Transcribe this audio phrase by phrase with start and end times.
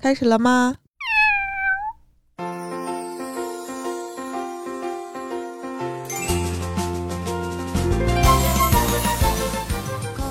[0.00, 0.76] 开始了吗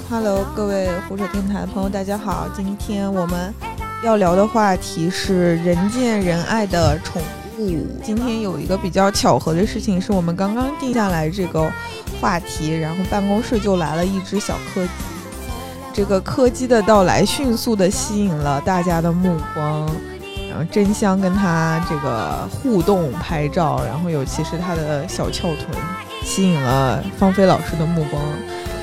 [0.09, 2.47] ？Hello，各位胡扯电台的朋友，大家好。
[2.55, 3.53] 今天我们
[4.05, 7.21] 要聊的话题是人见人爱的宠
[7.57, 7.85] 物。
[8.01, 11.69] 今天有一个比较巧合的事情，是我们刚刚定下来这个
[12.21, 14.91] 话题，然后办公室就来了一只小柯基。
[15.97, 19.83] 这个柯基的到来迅速的吸引了大家的目光，
[20.47, 25.75] 然后争相跟它这个互动拍照，然后尤其是它的小翘臀，
[26.23, 28.21] 吸引了芳菲老师的目光。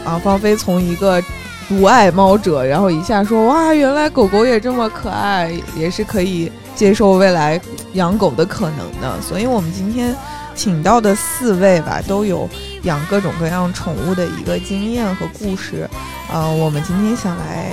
[0.05, 1.23] 啊，芳菲从一个
[1.69, 7.61] 独爱猫者，然后一下说哇，原来狗狗也这么可爱，也是可以接受未来
[7.93, 9.23] 养狗的可能的。
[9.23, 10.13] 所以我们今天
[10.55, 12.49] 请到的四位吧，都有
[12.85, 15.89] 养各种各样宠物的一个经验和故事。
[16.33, 17.73] 嗯，我们今天想来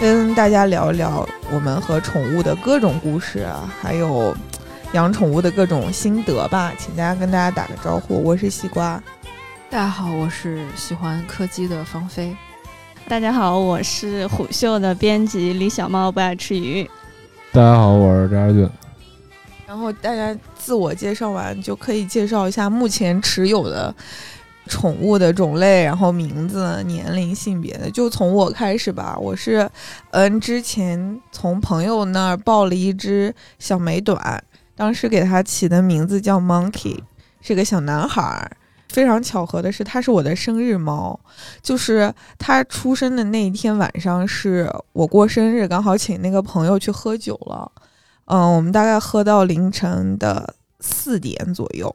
[0.00, 4.34] 跟大家聊一聊我们和宠物的各种故事啊，还有
[4.92, 6.72] 养宠物的各种心得吧。
[6.78, 9.02] 请大家跟大家打个招呼，我是西瓜。
[9.70, 12.34] 大家好，我是喜欢柯基的芳菲。
[13.08, 16.88] 大家好，我是虎嗅的编辑李小猫，不爱吃鱼。
[17.52, 18.70] 大家好，我是张亚俊。
[19.66, 23.94] 然后大家自我介绍完，就可以介绍一下目前持有的。
[24.66, 29.14] 宠物的种类，然后名字、年龄、性别的，就从我开始吧。
[29.20, 29.70] 我是，
[30.10, 34.42] 嗯，之前从朋友那儿抱了一只小美短，
[34.74, 36.98] 当时给它起的名字叫 Monkey，
[37.42, 38.50] 是个小男孩儿。
[38.88, 41.20] 非常巧合的是，它是我的生日猫，
[41.62, 47.70] 就是它出生的那一天晚上是我过生日，刚好请那个朋友去喝酒了。
[48.26, 51.94] 嗯，我们大概喝到凌晨的四点左右。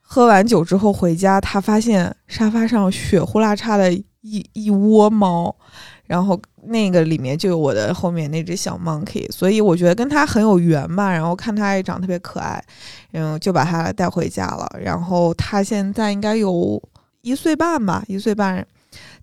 [0.00, 5.54] 喝完酒之后回家，他发现沙发上血呼啦嚓的一一窝猫，
[6.04, 11.10] 然后那个里面就有我的后面那只小 monkey，所以我觉得跟他很有缘吧。
[11.10, 12.64] 然后看他也长特别可爱，
[13.12, 14.68] 嗯，就把它带回家了。
[14.80, 16.80] 然后他现在应该有
[17.22, 18.64] 一岁半吧，一岁半。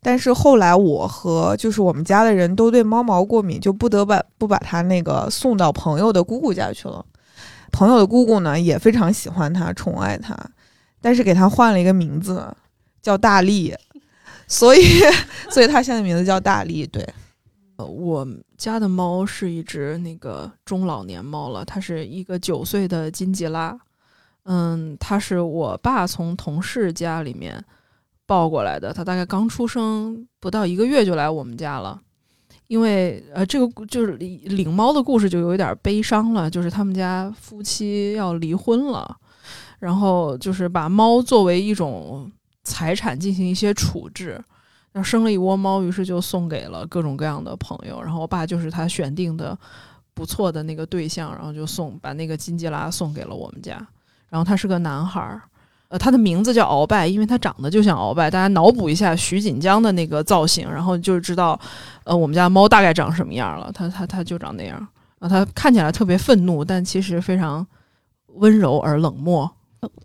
[0.04, 7.04] 但是后来我和就是我们家的人都对猫毛过敏，就不得把不把它那个送到朋友的姑姑家去了。
[7.72, 10.38] 朋友的姑姑呢也非常喜欢它，宠爱它。
[11.02, 12.48] 但是给它换了一个名字，
[13.02, 13.76] 叫大力，
[14.48, 15.02] 所以，
[15.52, 16.88] 所以它现在名字叫大力。
[16.88, 17.06] 对，
[17.76, 18.26] 呃，我
[18.58, 23.78] 家的猫是一只那个中老年猫了，它是一个九岁的金吉拉。
[24.46, 27.62] 嗯，它是我爸从同事家里面
[28.26, 32.02] 抱过来的，它大概刚出生不到一个月就来我们家了。
[32.68, 39.18] 因为呃，这个就是领猫的故事就有一点悲伤了，就是他们家夫妻要离婚了。
[39.80, 42.32] 然后就是把猫作为一种
[42.64, 44.42] 财产进行一些处置，
[44.94, 48.02] 然后生了一窝猫，于是就送给了各种各样的朋友。
[48.02, 49.56] 然后我爸就是他选定的
[50.14, 53.86] 不错的那个对象，然后就送把那个金吉拉送给了我们家。
[54.30, 55.42] 然后他是个男孩儿，
[55.94, 58.32] 呃，他的名字叫鳌拜，因为他长得就像鳌拜。
[58.32, 61.60] 大家脑补一下徐锦江的那个造型，然后就知道，
[62.04, 63.72] 呃，我们家猫大概长什么样了。
[63.72, 64.76] 它它它就长那样，
[65.20, 67.64] 然后它看起来特别愤怒，但其实非常
[68.26, 69.48] 温柔而冷漠。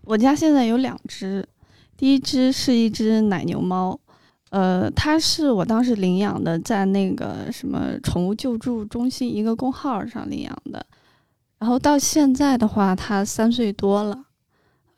[0.03, 1.49] 我家现在有两只，
[1.97, 3.99] 第一只是一只奶牛猫，
[4.50, 10.84] 呃，它是我当时领养的，在那个什么宠物救助中心一个公号上领养的，
[11.59, 14.25] 然后到现在的话，它三岁多了，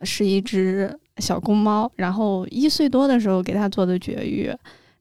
[0.02, 4.52] 是一只小公猫，然后一岁多的时候给它做的绝育。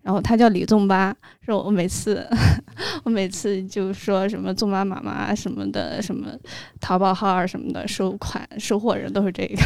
[0.02, 2.26] 然后它叫李纵巴，是我每次
[3.04, 6.30] 我每次就说什么纵巴妈妈什么的，什么
[6.80, 9.62] 淘宝号啊什么的，收款收货人都是这个。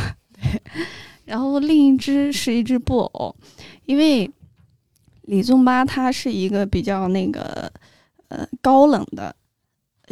[1.26, 3.34] 然后另一只是一只布偶，
[3.86, 4.30] 因为
[5.22, 7.72] 李纵巴它是一个比较那个
[8.30, 9.34] 呃高冷的。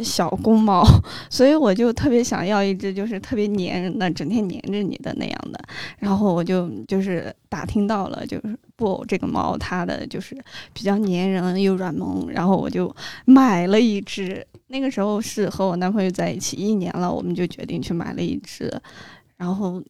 [0.02, 0.84] 小公猫，
[1.30, 5.60] 所以我就特别想要一只，就是特别粘人的，整天粘着你的那样的。
[5.98, 10.36] 然后我就就是打听到了，就是布偶这个猫，它的就是
[10.72, 12.26] 比较粘人又软萌。
[12.30, 14.46] 然后我就买了一只。
[14.68, 18.72] 那个时候是和我男朋友在一起一年了，我们就决定去买了一只。
[19.36, 19.82] 然后。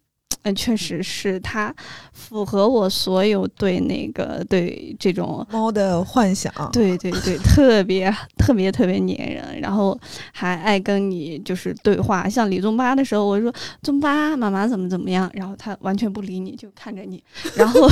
[0.43, 1.75] 嗯，确实是它
[2.13, 6.53] 符合我所有对那个对这种猫的幻想。
[6.73, 9.99] 对对对，特别特别特别粘人，然后
[10.33, 12.29] 还爱跟你就是对话。
[12.29, 13.53] 像李宗巴的时候，我说
[13.83, 17.23] 宗巴妈妈怎么怎么样，然后它完全不理你，就看着你。
[17.57, 17.89] 然后，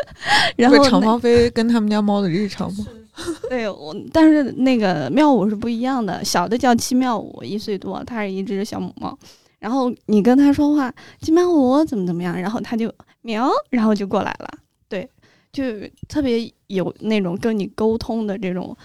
[0.56, 2.84] 然后长毛飞跟他们家猫的日常吗？
[3.48, 9.16] 对，我但是那个妙舞是不一样的，小的叫七妙舞，一岁多，它是一只小母猫。
[9.64, 14.58] 然后你跟他说话，金毛我怎么怎么样，然后他就喵，然后就过来了。
[14.90, 15.08] 对，
[15.50, 15.62] 就
[16.06, 18.76] 特别有那种跟你沟通的这种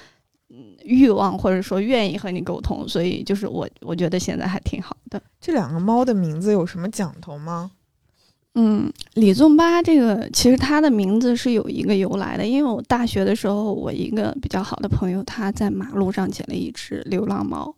[0.47, 0.55] 嗯
[0.85, 5.21] 欲望或者说愿意和你沟通，所以就是我我觉得现在还挺好的。
[5.41, 7.71] 这两个猫的名字有什么讲头吗？
[8.55, 17.75] 嗯，李宗八这个其实它的名字是有一个由来的，因为我大学的时候，我一个比较好的朋友他在马路上捡了一只流浪猫，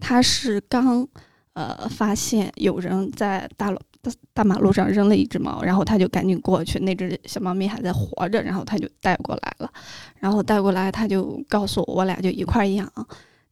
[0.00, 1.06] 它是刚
[1.54, 9.72] 呃发现有人在大路大大马路上扔了一只猫，然后他就赶紧过去，那只小猫咪还在活着，然后他就带过来了，
[10.18, 12.90] 然后带过来他就告诉我，我俩就一块养。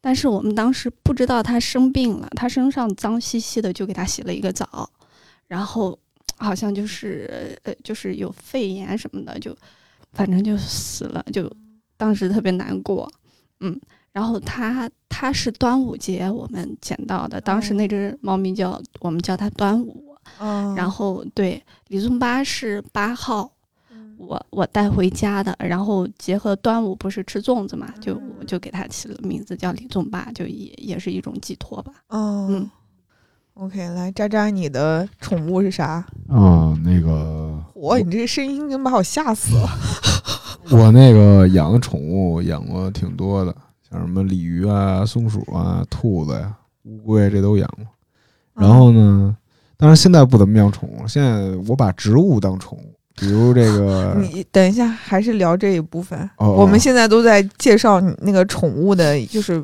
[0.00, 4.88] 但是我们当时不知道它生病了，它身上脏兮兮的，就给它洗了一个澡，
[5.46, 5.96] 然后
[6.38, 9.54] 好像就是呃，就是有肺炎什么的，就
[10.14, 11.52] 反正就死了，就
[11.98, 13.12] 当时特别难过，
[13.60, 13.78] 嗯。
[14.20, 23.50] 然后它它是端午节我们捡到的，当时那只猫咪叫我们叫它端午，嗯，然后对李宗巴是八号。
[23.90, 31.90] 嗯我我带回家的，然后结合端午不是吃粽子嘛，就嗯我就给它起了名字叫李宗巴，就也也是一种寄托吧。
[32.08, 32.70] 哦嗯
[33.54, 36.06] ，OK，来渣渣，你的宠物是啥？
[36.28, 39.68] 啊，那个 我，你这个声音真把我吓死了。
[40.70, 43.56] 我那个养宠物养过挺多的，
[43.90, 46.54] 像什么鲤鱼啊、松鼠啊、兔子呀、
[46.84, 47.86] 乌龟这都养过。
[48.54, 49.36] 然后呢，
[49.76, 56.18] 当然现在不怎么养宠物，现在我把植物当宠物，比如这个嗯 你等一下，还是聊这一部分。
[56.36, 59.62] 哦我们现在都在介绍那个宠物的，就是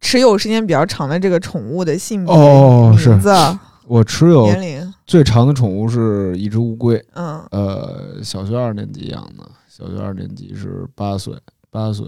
[0.00, 3.32] 持有时间比较长的这个宠物的性别、哦是名字、
[3.86, 4.94] 我持有年龄。
[5.06, 11.34] 最长的宠物是一只乌龟，嗯呃，小学二年级养的，小学二年级是八岁，
[11.70, 12.06] 八岁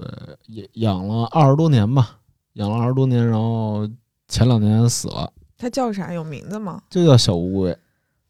[0.48, 2.18] 养养了二十多年吧，
[2.54, 3.88] 养了二十多年，然后
[4.28, 6.12] 前两年死了，它叫啥？
[6.12, 6.80] 有名字吗？
[6.90, 7.76] 就叫小乌龟，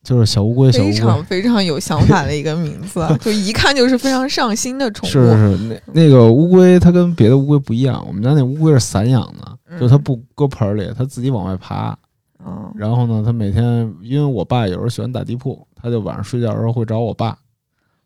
[0.03, 0.99] 就是小乌龟，小乌非龟。
[1.01, 5.13] 常非常有想法的一个名字， 就一看就是非常上心的宠物。
[5.13, 11.97] 是是是，那那个乌龟它跟别的乌龟不一样，我们家那乌龟是散养的，嗯就它不搁盆儿里，它自己往外爬。
[12.45, 17.37] 嗯，然后呢，它每天因为我爸有时候喜欢打地铺，它就晚上睡觉的时候会找我爸，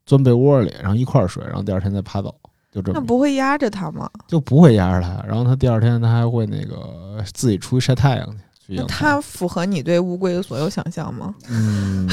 [0.05, 2.35] 钻被窝里，然后一块儿睡，然后第二天再爬走，
[2.75, 4.11] 就这么那不会压着它吗？
[4.27, 5.25] 就不会压着它。
[5.27, 8.39] 然后它第二天它还会那个自己出去晒太阳去。
[8.67, 11.35] 去那阳它符合你对乌龟的所有想象吗？
[11.51, 12.09] 嗯，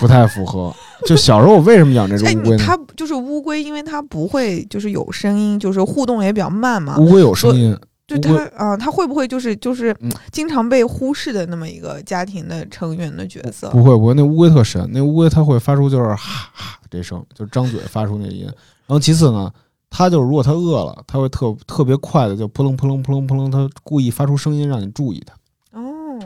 [0.00, 0.74] 不太符合。
[1.06, 6.96] 就小时候我为什么养这只哎，乌龟它就是乌龟，因为它不会就是有声音，就是互动也比较慢嘛。
[6.98, 13.68] 乌龟有声音，就它啊，它会不会就是就是嗯经常被忽视的那么一个家庭的成员的角色？
[13.68, 18.44] 不会不会，那乌龟特神，那乌龟它会发出就是哈哈这声，就张嘴发出那音。
[18.86, 19.50] 然后其次呢，
[19.96, 25.80] 它就是如果它饿了，它会特特别快的就扑棱扑棱扑棱扑棱，它故意发出声音让你注意它。
[25.80, 26.18] 哦，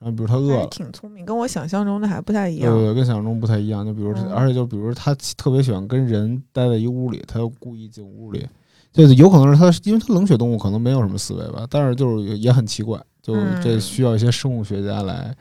[0.00, 2.72] 然后比如它饿了，挺聪明，跟我想象中的还不太一样。
[2.72, 3.86] 对对对，跟想象中不太一样。
[3.86, 8.44] 就比如，嗯而且就比如它特别喜欢跟人待在一屋里，它就故意进屋里。
[8.92, 15.32] 就是有可能是它，因为它冷血动物可能没有什么思维吧，但是就是也很奇怪，就嗯这需要一些生物学家来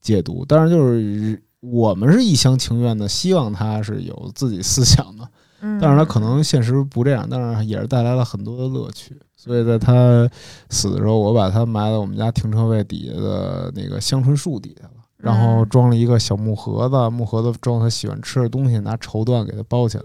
[0.00, 0.46] 解读。
[0.48, 5.28] 但是就是我们是一厢情愿的，希望它是有自己思想的，
[5.60, 9.18] 嗯，但是他可能现实不这样，但是也是带来了很多的乐趣。
[9.36, 10.28] 所以在他
[10.68, 20.04] 死的时候，我把他埋在我们家停车位底下的那个香椿树底下了，然后嗯装了一个小木盒子，木盒子装他喜欢吃的东西，拿绸缎给他包起来，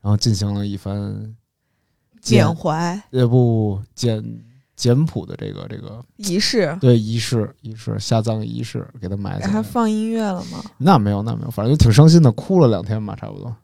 [0.00, 1.34] 然后进行了一番
[2.20, 4.22] 简缅怀也不简
[4.74, 9.62] 简朴的这个这个仪式，对仪式仪式下葬仪式，给他埋起还来。
[9.62, 10.62] 放音乐了吗？
[10.78, 13.54] 那没有那没有，反正就挺伤心的，哭了两天吧，差不多。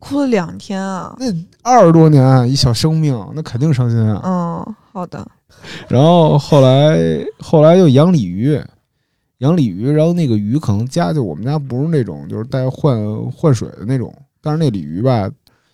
[0.00, 1.14] 哭了两天啊。
[1.20, 1.26] 那
[1.62, 4.20] 二十多年一小生命，那肯定伤心啊。
[4.24, 5.24] 嗯，好的。
[5.88, 8.60] 然后后来后来又养鲤鱼，
[9.38, 12.98] 养鲤鱼，然后那个鱼可能家就我们家不是那种就是带换
[13.30, 15.30] 换水的那种，但是那鲤鱼吧，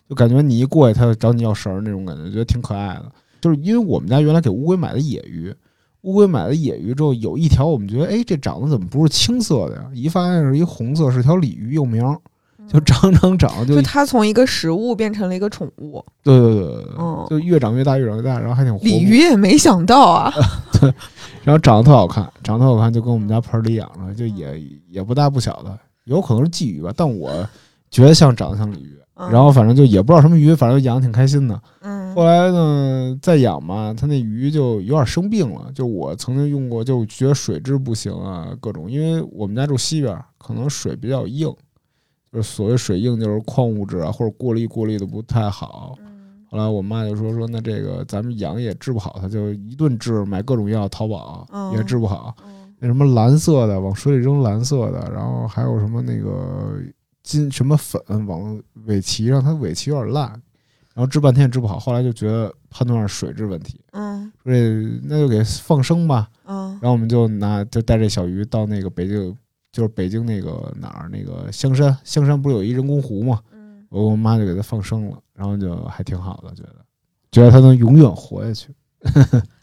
[0.09, 3.11] 就感觉你一过去它就找你要食儿那种感觉，觉得挺可爱的。
[3.39, 5.55] 就是因为我们家原来给乌龟买的野鱼，
[6.01, 9.89] 乌龟买的野鱼之后有一条我们觉得哎这长得怎么不是青色的呀？
[9.93, 12.19] 一发现是一红色，是条鲤鱼幼苗，
[12.67, 20.33] 就长长长就就它从一个食物变成了一个宠物，对对对对对，嗯就越长越大越长越大，然后还挺活泼鲤鱼也没想到啊。
[20.79, 20.93] 对
[21.43, 27.31] 然后长得特好看，长得特好看，就跟我们家盆里养着，就也也不大不小的，有可能是鲫鱼吧，但我
[27.89, 28.93] 觉得像长得像鲤鱼。
[28.93, 31.59] 嗯然后反正就也不知道什么鱼，反正养得挺开心的。
[31.81, 35.71] 嗯后来呢，再养嘛，它那鱼就有点生病了。
[35.73, 41.51] 就我曾经用过，就觉得水质不行啊，各种，因为我们家住西边，可能水比较硬，
[42.31, 45.97] 就是所谓水硬，就是矿物质啊或者过滤过滤的不太好。
[46.49, 52.35] 后来我妈就说说那这个咱们养也治不好它，就一顿治，买各种药，淘宝嗯也治不好。
[52.45, 56.79] 嗯那什么蓝色的往水里扔蓝色的，然后还有什么那个
[57.23, 60.29] 金什么粉往尾鳍让，它尾鳍有点烂，
[60.93, 66.27] 然然后治半天也治不好，后来就觉得判断是水质问题，嗯所以那就给放生吧。
[66.45, 69.37] 嗯然后我们就拿就带着小鱼到那个北京，
[69.77, 73.39] 就是北京那个哪儿那个香山，香山不是有一人工湖吗？
[73.51, 76.75] 嗯，我妈就给它放生了，然后就还挺好的，觉得
[77.31, 78.73] 觉得它能永远活下去。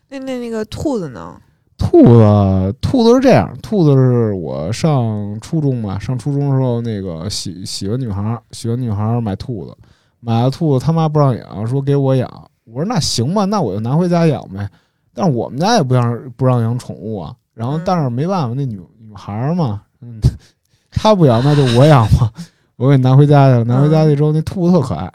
[0.08, 1.36] 那那那个兔子呢？
[1.76, 9.76] 兔子，兔子是这样，兔子是我上初中嘛，上初中的时候，那个喜喜欢女孩儿，喜欢女孩儿买兔子，
[10.20, 12.30] 买了兔子他妈不让养，说给我养，
[12.66, 14.70] 我说那行吧，那我就拿回家养呗。
[15.12, 20.20] 但是我们家也不让不让养宠物啊，然后嗯但是没办法，那女女孩儿嘛，嗯，
[20.90, 22.30] 她不养那就我养吧，
[22.76, 25.12] 我给拿回家去了，拿回家去之后那兔子特可爱，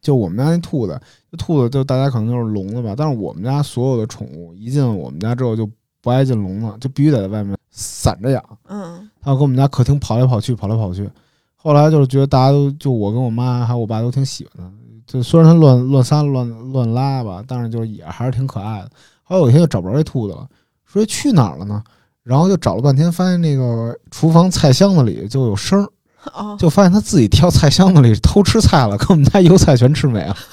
[0.00, 5.68] 就我们家那兔子，这兔子就大家可能就是笼子吧，但是我们家所有的宠物一进我们家之后就
[6.00, 8.42] 不爱进笼子，就必须得在外面散着养。
[8.68, 11.08] 嗯它要跟我们家客厅跑来跑去，跑来跑去。
[11.54, 14.72] 后来就是觉得大家都就我跟我妈还有我爸都挺喜欢它，
[15.06, 18.90] 就虽然它乱乱撒乱乱拉吧，但是就是也还是挺可爱的。
[19.22, 20.48] 后来有一天就找不着这兔子了，
[20.84, 21.80] 说去哪儿了呢？
[22.22, 25.88] 然后就找了半天，发现那个厨房菜箱子里就有声儿，
[26.34, 30.36] 哦， 就发现它自己跳菜箱子里偷吃菜了，跟我们家油菜全吃没了。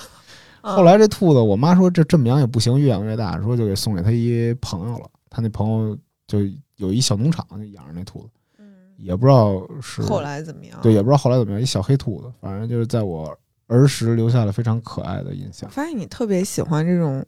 [0.61, 5.09] 嗯后来这兔子，我妈说这这么养也不行，越养越大，说就给送给他一朋友了。
[5.29, 5.97] 他那朋友
[6.27, 6.39] 就
[6.75, 8.65] 有一小农场，就养着那兔子，嗯
[8.97, 10.77] 也不知道是后来怎么样？
[10.81, 13.33] 对，也不知道后来怎么样，一小黑兔子，反正就是在我
[13.67, 15.69] 儿时留下了非常可爱的印象。
[15.69, 17.25] 发现你特别喜欢这种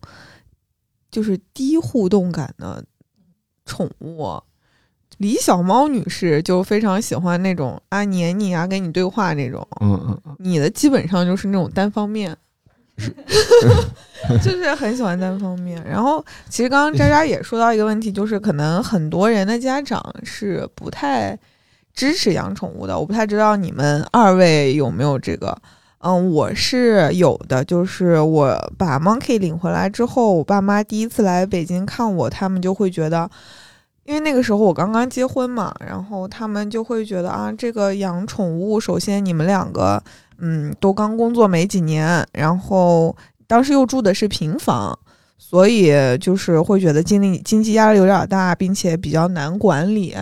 [1.10, 2.84] 就是低互动感的
[3.72, 4.42] 宠物。
[5.18, 12.36] 李小猫女士就非常喜欢那种啊黏你啊跟你对话那种，嗯嗯嗯，你的基本上就是那种单方面，
[14.44, 15.84] 就是很喜欢单方面。
[15.88, 21.38] 然后其实刚刚渣渣也说到一个问题，就是可能很多人的家长是不太
[21.94, 22.98] 支持养宠物的。
[22.98, 25.56] 我不太知道你们二位有没有这个。
[26.04, 33.30] 嗯，我是有的，就是我把 Monkey 领回来之后，我爸妈第一次来北京看我，他们就会觉得，
[34.12, 40.04] 因为那个时候我刚刚结婚嘛，然后他们就会觉得啊，这个养宠物，首先你们两个，
[40.40, 43.16] 嗯，都刚工作没几年，然后
[43.48, 45.00] 当时又住的是平房，
[45.38, 50.14] 所以就是会觉得经历经济压力有点大，并且比较难管理。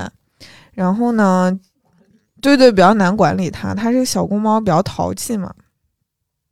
[0.73, 1.59] 然后呢，
[2.41, 5.51] 对对，比较难管理它，它是小公猫，比较淘气嘛。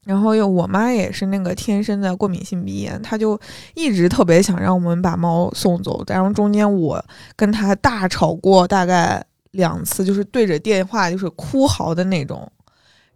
[0.08, 3.38] 然后又我妈也是那个天生的过敏性鼻炎，她就
[3.76, 7.04] 一直特别想让我们把猫送走，然后中间我
[7.36, 9.22] 跟她大吵过大概
[9.52, 12.50] 两次，就是对着电话就是哭嚎的那种。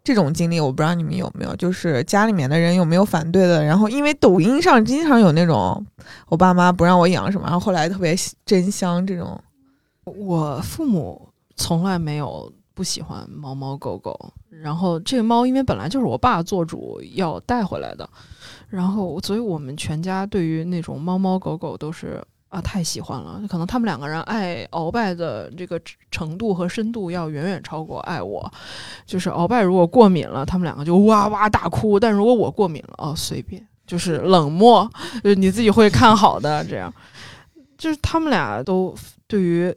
[0.03, 3.63] 这种经历我不知道你们有没有，就是家里面的人有没有反对的？
[3.63, 5.85] 然后因为抖音上经常有那种
[6.27, 9.39] 我爸妈不让我养什么，然后后来特别真香这种。
[10.03, 18.07] 我父母从来没有不喜欢猫猫狗狗，然后这个猫因为本来就是我爸做主要带回来的，
[18.69, 28.51] 然后所以我们全家对于那种猫猫狗狗都是啊太喜欢了，可能他们两个人爱鳌拜的这个程度和深度要远远超过爱我。
[29.05, 34.89] 就是鳌拜如果过敏了，他们两个就哇哇大哭；但如果我过敏了，哦随便，就是冷漠，
[35.23, 36.93] 就是你自己会看好的这样。
[37.77, 38.93] 就是他们俩都
[39.27, 39.73] 对于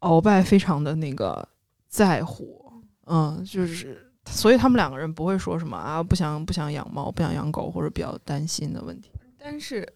[0.00, 1.46] 鳌拜非常的那个
[1.88, 2.72] 在乎，
[3.06, 9.10] 嗯，就是所以他们两个人不会说什么啊不想不想养猫，不想养狗或者比较担心的问题。
[9.38, 9.86] 但是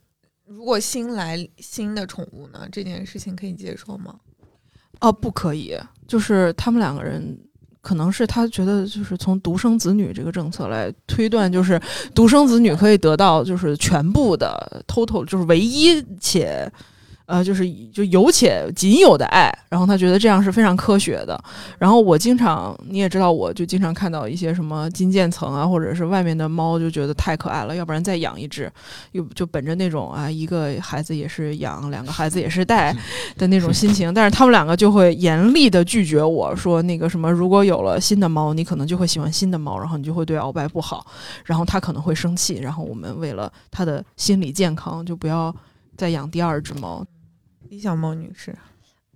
[0.44, 4.18] 如果新来新的宠物呢，这件事情可以接受吗？
[5.00, 5.76] 哦，不可以，
[6.08, 7.38] 就是他们两个人。
[7.82, 11.80] 可能是他觉得，就是从独生子女这个政策来推断，就是
[12.12, 16.68] 独生子女可以得到就是全部的 total，就是唯一且
[17.26, 21.36] 呃，就是就有且仅有的爱，然后他觉得这样是非常科学的。
[21.78, 28.70] 然后我经常你也知道，我就经常看到一些什么金渐层啊，或者是外面的猫，就觉得太可爱了，要不然再养一只，
[29.10, 32.94] 又就本着那种啊，一个孩子也是养，两个孩子也是带
[33.36, 34.14] 的那种心情。
[34.14, 41.04] 但是他们两个就会严厉的拒绝我说，那个什么，如果有了新的猫，你可能就会喜欢新的猫，然后你就会对鳌拜不好，
[41.44, 45.52] 然后他可能会生气，然后我们为了他的心理健康，就不要
[45.96, 47.04] 再养第二只猫。
[47.68, 48.54] 李小猫女士，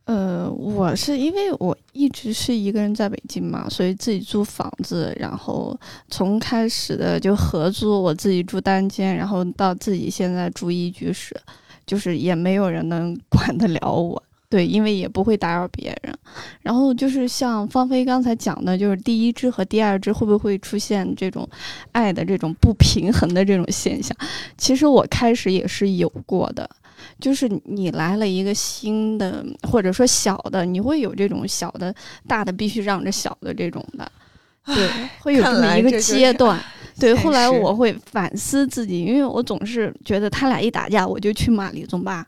[0.04, 5.78] 呃，我是因为我一直是一个人在北京嘛，所以自己租房子，然后
[6.08, 11.36] 从开始的就合租，我自己住单间，然后到自己现在住一居室，
[11.86, 14.20] 就是也没有人能 管得了我。
[14.48, 16.12] 对，因为也不会打扰别人。
[16.60, 21.48] 然后就是像芳菲刚才讲的，就是第一只和第二只会不会出现这种
[21.92, 24.16] 爱的这种不平衡的这种现象？
[24.58, 26.68] 其实我开始也是有过的。
[27.20, 31.94] 就是你来了一个新的，或者说小的，你会有这种小的、
[32.26, 34.10] 大的必须让着小的这种的，
[34.66, 34.88] 对，
[35.20, 36.60] 会有这么一个阶段。
[36.98, 42.26] 对，后来我会反思自己，因为我总是觉得他俩一打架，我就去骂李宗霸。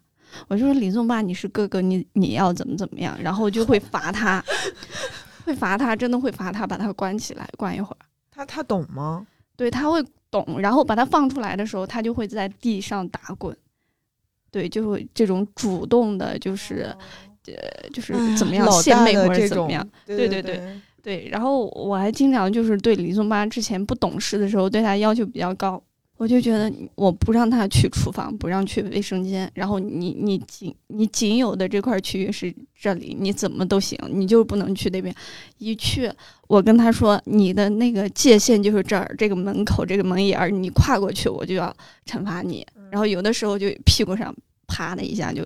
[0.49, 4.43] 我就说李宗霸，你是哥哥，你你要怎么怎么样，然后就会罚他，
[5.45, 7.99] 会罚他，真的会罚他，把他关起来，关一会儿。
[8.31, 9.27] 他他懂吗？
[9.57, 13.55] 对他会懂，然后把他放出来的时候，他就会在地上打滚。
[14.53, 16.95] 对，就会这种主动的，就是
[17.47, 25.83] 呃，就是怎么样献媚或者怎么样。，对对对对对，然后我还经常就是对李宗巴之前不懂事的时候，对他要求比较高。
[26.19, 35.13] 我就觉得我不让他去厨房，不让去卫生间，然后你你仅你仅有的这块区域是这里，你怎么都行，你就是不能去那边。
[35.59, 36.09] 一去，
[36.47, 41.75] 我跟他说你的那个界限就是这儿，这个门口这个门眼儿，你跨过去我就要
[42.07, 42.65] 惩罚你。
[42.93, 44.35] 然后有的时候就屁股上
[44.69, 45.43] 啪的一下就，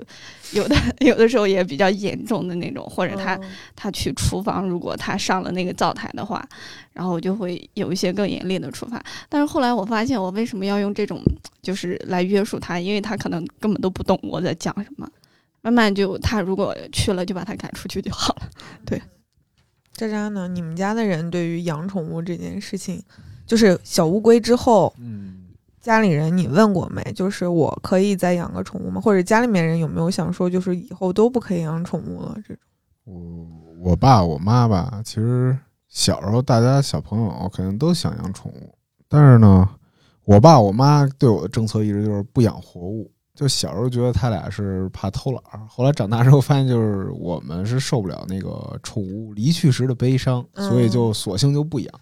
[0.50, 6.45] 有的 有的时候也比较严重的那种，或者他嗯他去厨房，如果他上了那个灶台的话，
[6.93, 9.00] 然后我就会有一些更严厉的处罚。
[9.29, 11.23] 但是后来我发现，我为什么要用这种
[11.62, 12.81] 就是来约束他？
[12.81, 15.09] 因为他可能根本都不懂我在讲什么。
[15.62, 18.49] 慢慢就他如果去了，就把他赶出去就好了。
[18.85, 19.00] 对
[19.93, 20.47] 渣渣呢？
[20.47, 23.03] 你们家的人对于养宠物这件事情，
[23.47, 25.36] 就是小乌龟之后，嗯，
[25.87, 27.00] 家里人你问过没？
[27.12, 29.00] 就是我可以再养个宠物吗？
[29.00, 32.37] 或者家里面人有没有想说，就是以后都不可以养宠物了？
[32.45, 32.59] 这种
[33.05, 38.75] 我我爸我妈吧，其实小时候大家小朋友肯定都想养宠物，
[39.09, 39.69] 但是呢，
[40.25, 43.09] 我爸我妈对我的政策一直就是不养活物。
[43.37, 51.95] 就小时候觉得他俩是怕偷懒儿，后来长大之后发现，就是我们是受不了那个宠物离去时的悲伤，嗯所以就索性就不养。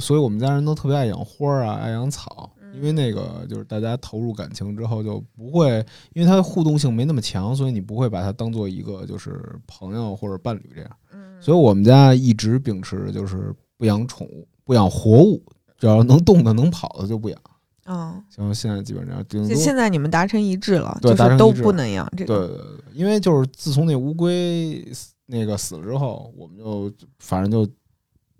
[0.00, 10.90] 所以我们家人都特别爱养花儿啊，爱养草，因为那个就是大家投入感情之后就不会，因为它的互动性没那么强，所以你不会把它当做一个就是朋友或者伴侣这样。
[11.12, 15.42] 嗯所以我们家一直秉持的就是不养宠物，不养活物，
[15.76, 17.38] 只要能动的、能跑的就不养。
[17.86, 22.46] 嗯，像现在基本上顶现在你们达成一致了，对就是都不能养这个。
[22.46, 27.68] 对对对，因为就是自从那乌龟死那个死了之后，我们就反正就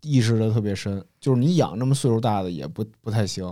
[0.03, 3.45] 意识的特别深，就是你养这么岁数大的也不不太行，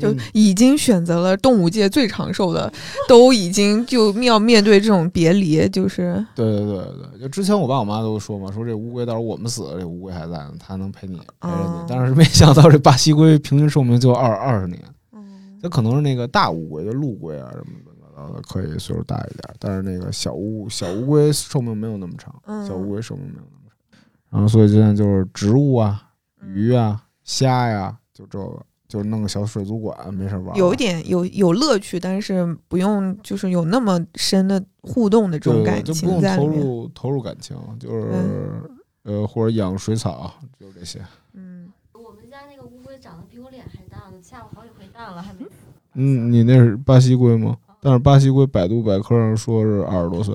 [0.00, 2.72] 就已经选择了动物界最长寿的，
[3.08, 6.24] 都已经就要面对这种别离，就是。
[6.34, 11.86] 对对对对，就之前我爸我妈都说嘛，说这乌龟到时候我们死了，这乌龟还在呢，它能陪你陪着哦你。
[11.88, 22.66] 但是没想到这巴西龟平均寿命就二二十年，嗯它可能是那个大乌龟，就陆龟啊什么乱七八糟的，可以岁数大一点，但是那个小乌小乌龟寿命没有那么长，嗯。
[22.66, 24.00] 小乌龟寿命没有那么长。
[24.28, 26.02] 然后所以现在就是植物啊、
[26.42, 30.56] 鱼啊、虾呀，就这个，就弄个小水族馆，没事玩玩。
[30.56, 36.60] 有一点有有乐趣，但是不用就是有那么深的互动的这种感情用投在里面。
[36.60, 38.62] 入投入感情，就是、嗯
[39.02, 41.00] 呃或者养水草，就这些。
[41.32, 45.50] 嗯，我们家那个乌龟长得比我脸还大呢，下过好几回蛋了，还没死。
[45.94, 47.56] 嗯，你那是巴西龟吗？
[47.80, 50.34] 但是巴西龟百度百科上说是二十多岁，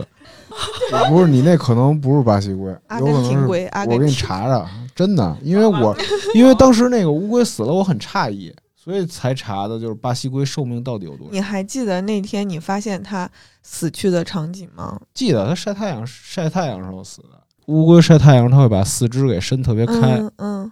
[1.09, 3.39] 不是你那可能不是巴西龟，有可能是
[3.87, 5.95] 我给你查查，真的，因为我
[6.33, 11.33] 因为当时那个乌龟死了，我很诧异，所以才查的，就是巴西龟寿命到底有多长。
[11.33, 13.29] 你还记得那天你发现它
[13.63, 14.99] 死去的场景吗？
[15.13, 17.29] 记得它晒太阳晒太阳时候死的。
[17.67, 20.71] 乌龟晒太阳，它会把四肢给伸特别开，嗯嗯。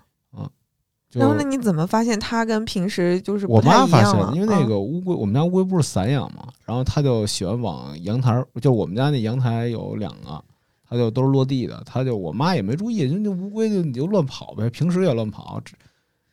[1.09, 10.43] 就然后那你怎么发现它跟平时就是我妈发现因为那嗯个乌龟，我们家乌龟不是散养嘛，然后它就喜欢往阳台，就我们家那阳台有两个，
[10.87, 15.61] 它就都是落地的，它就我妈也没注意，就那乌龟就你就乱跑呗，平时也乱跑。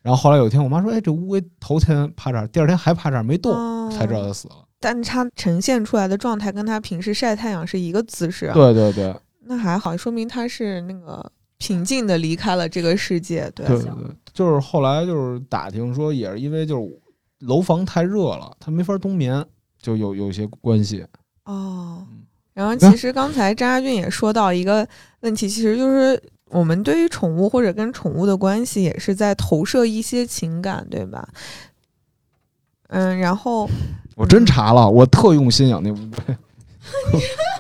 [0.03, 4.55] 然后后来有一天，我妈说：“哎，这乌龟头天趴这儿，第二天还趴这儿没动，哦才知道它死了。
[4.79, 8.55] 但它呈现出来的状态跟它平时晒太阳是一个姿势啊。
[8.55, 9.13] 对对对
[9.47, 13.51] 那还好，说明它是那个平静的离开了这个世界。
[13.53, 17.01] 对，对对对，就是后来就是打听说，也是因为就是
[17.39, 19.43] 楼房太热了，它没法冬眠，
[19.81, 21.01] 就有有些关系。
[21.45, 22.23] 哦嗯。
[22.53, 24.87] 然后其实刚才张家俊也说到一个
[25.21, 31.27] 问题，其实就是我们对于宠物或者跟宠物的关系，也是在投射一些情感，对吧？
[32.89, 33.69] 嗯，然后
[34.17, 36.37] 我真查了，我特用心养那乌龟。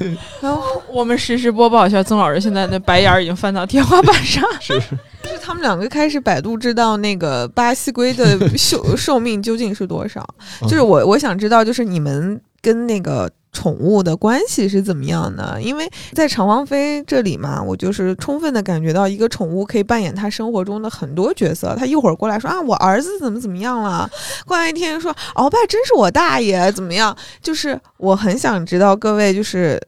[0.40, 4.42] 然后我们实时播报一下，曾老师现在那白眼儿已经翻到天花板上。
[4.60, 4.90] 是是，
[5.22, 10.26] 就是他们两个开始百度知道那个巴西龟的 寿寿命究竟是多少。
[10.62, 15.60] 就是我我想知道，就是你们跟那个宠物的关系是怎么样的？
[15.60, 21.74] 因为在长王妃这里嘛，我就是充分的感觉到一个宠物可以扮演他生活中的很多角色。
[21.76, 24.08] 他一会儿过来说啊，我儿子怎么怎么样了，
[24.46, 27.16] 过来一天说鳌拜真是我大爷怎么样？
[27.42, 29.80] 就是我很想知道各位就是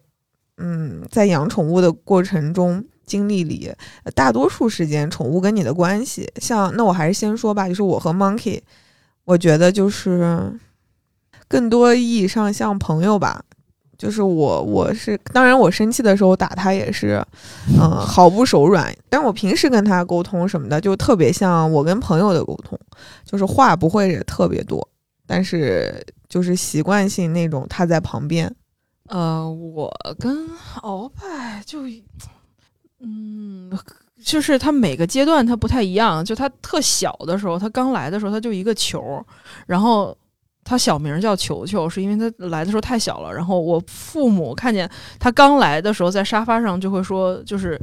[0.63, 2.83] 嗯，在养宠物的过程中。
[3.05, 3.71] 经历里，
[4.15, 8.61] 大多数时间宠物跟你的关系，像那我还是先说吧，就是我和 Monkey，
[9.25, 10.51] 我觉得就是
[11.47, 13.45] 更多意义上像朋友吧。
[13.99, 17.23] 就是我，我是当然，我生气的时候打他也是，
[17.79, 18.95] 嗯、毫不手软。
[19.11, 22.79] 但我平时跟他沟通什么的，就特别像我跟朋友的沟通，
[23.25, 24.89] 就是话不会特别多，
[25.27, 28.53] 但是就是习惯性那种他在旁边，
[29.09, 30.49] 呃，我跟
[30.81, 31.83] 鳌拜就，
[33.01, 33.71] 嗯，
[34.25, 36.25] 就是他每个阶段他不太一样。
[36.25, 39.23] 就他特小的时候，他刚来的时候他就一个球，
[39.67, 40.17] 然后
[40.65, 43.35] 他小名叫球球，是因为他来的时候太小了。
[43.35, 44.89] 然后我父母看见
[45.19, 47.79] 他刚来的时候在沙发上，就会说，就是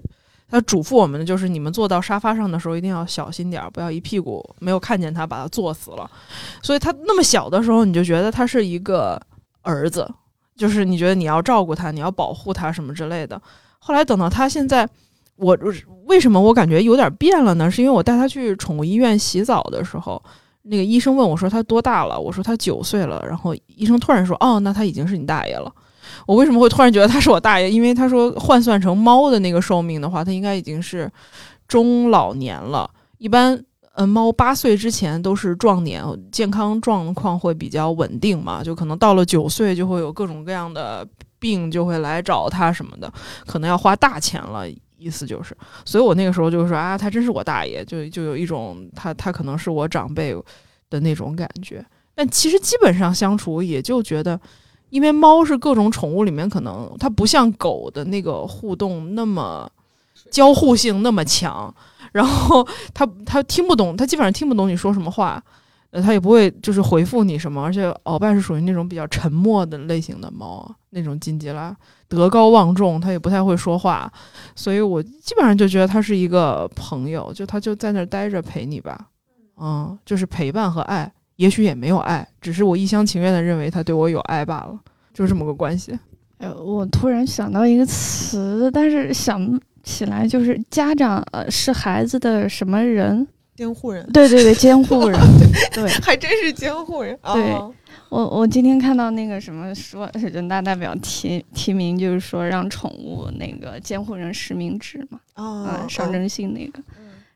[0.49, 6.09] 他嘱咐我们的，就是你们坐到沙发上的时候一定要小心点，不要一屁股没有看见他把他坐死了。
[6.63, 9.21] 所以他那么小的时候，你就觉得他是一个
[9.61, 10.09] 儿子。
[10.59, 13.41] 就是你觉得你要照顾他，你要保护他什么之类的。
[13.79, 14.85] 后来等到他现在，
[15.37, 15.57] 我
[16.05, 17.71] 为什么我感觉有点变了呢？
[17.71, 20.21] 是因为我带他去宠物医院洗澡的时候，
[20.63, 25.73] 那个医生问我说他多大了，我说他九岁了，然后医生突然说哦，那他已经是你大爷了。
[26.27, 27.71] 我为什么会突然觉得他是我大爷？
[27.71, 31.09] 因为他说换算成猫的那个寿命的话，他应该已经是
[31.69, 32.89] 中老年了。
[33.17, 33.63] 一般。
[33.99, 41.05] 嗯，猫八岁之前都是壮年，健康状况会比较稳定嘛，就可能到了九岁就会有各种各样的
[41.37, 43.11] 病就会来找它什么的，
[43.45, 44.65] 可能要花大钱了。
[44.97, 50.35] 意思就是，所以我那个时候就说啊，他真是我大爷，就就有一种他他可能是我长辈
[50.89, 51.85] 的那种感觉。
[52.15, 54.39] 但其实基本上相处也就觉得，
[54.89, 59.69] 因为猫是各种宠物里面可能它不像狗的那个互动那么
[60.31, 61.73] 交互性那么强。
[62.11, 65.41] 然后他他听不懂，他基本上听不懂你说什么话，
[65.91, 67.63] 呃，他也不会就是回复你什么。
[67.63, 71.75] 而且鳌拜是属于那种比较沉默的类型的猫，那种金吉拉
[72.07, 74.11] 德高望重，他也不太会说话，
[74.55, 79.07] 所以我基本上就觉得他是一个朋友，就他就在那儿待着陪你吧，
[79.57, 84.79] 嗯，就是陪伴和爱，也许也没有爱，只是我一厢情愿的认为他对我有爱罢了，
[85.13, 85.97] 就是这么个关系。
[86.39, 89.59] 哎，我突然想到一个词，但是想。
[89.89, 93.27] 起来就是家长呃是孩子的什么人？
[93.55, 94.07] 监护人。
[94.13, 95.19] 对对对，监护人。
[95.73, 97.17] 对，还真是监护人。
[97.33, 97.53] 对，
[98.09, 105.19] 我我今天看到那个什么说人大代表提提名，就是说让宠物那个监护人实名制嘛。
[105.33, 106.79] 啊，象征性那个。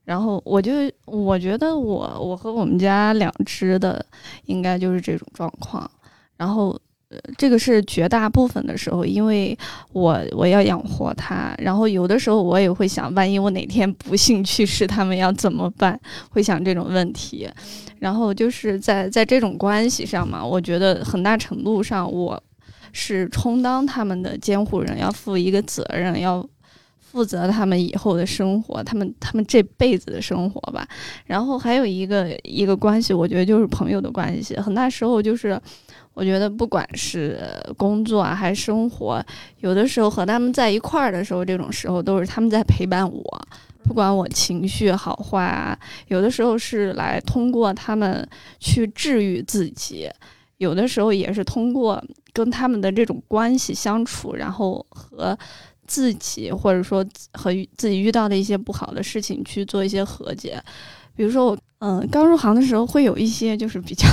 [0.05, 0.71] 然后我就
[1.05, 4.05] 我觉得我我和我们家两只的
[4.45, 5.89] 应该就是这种状况。
[6.37, 6.79] 然后。
[7.37, 9.57] 这个是绝大部分的时候，因为
[9.91, 15.99] 我我要养活他，然后有的时候我也会想，万一我哪天不幸去世，他们要怎么办？
[16.29, 17.49] 会想这种问题。
[17.99, 22.41] 然后就是在在这种关系上嘛，我觉得很大程度上我
[22.91, 26.45] 是充当他们的监护人，要负一个责任，要
[26.99, 30.85] 负责他们以后的生活，他们他们这辈子的生活吧。
[31.25, 35.59] 然后还有一个一个关系，我觉得就是朋友的关系，很大时候就是。
[36.13, 37.39] 我觉得不管是
[37.75, 39.23] 工作啊，还是生活，
[39.59, 43.47] 有的时候和他们在一块儿的时候，这种时候都是他们在陪伴我，
[43.83, 48.27] 不管我情绪好坏啊，有的时候是来通过他们
[48.59, 50.09] 去治愈自己，
[50.57, 55.37] 有的时候也是通过跟他们的这种关系相处，然后和
[55.87, 60.61] 自己或者说和自己遇到的一些不好的事情去做一些和解。
[61.15, 64.07] 比如说我，嗯，刚入行的时候会有一些就是比较。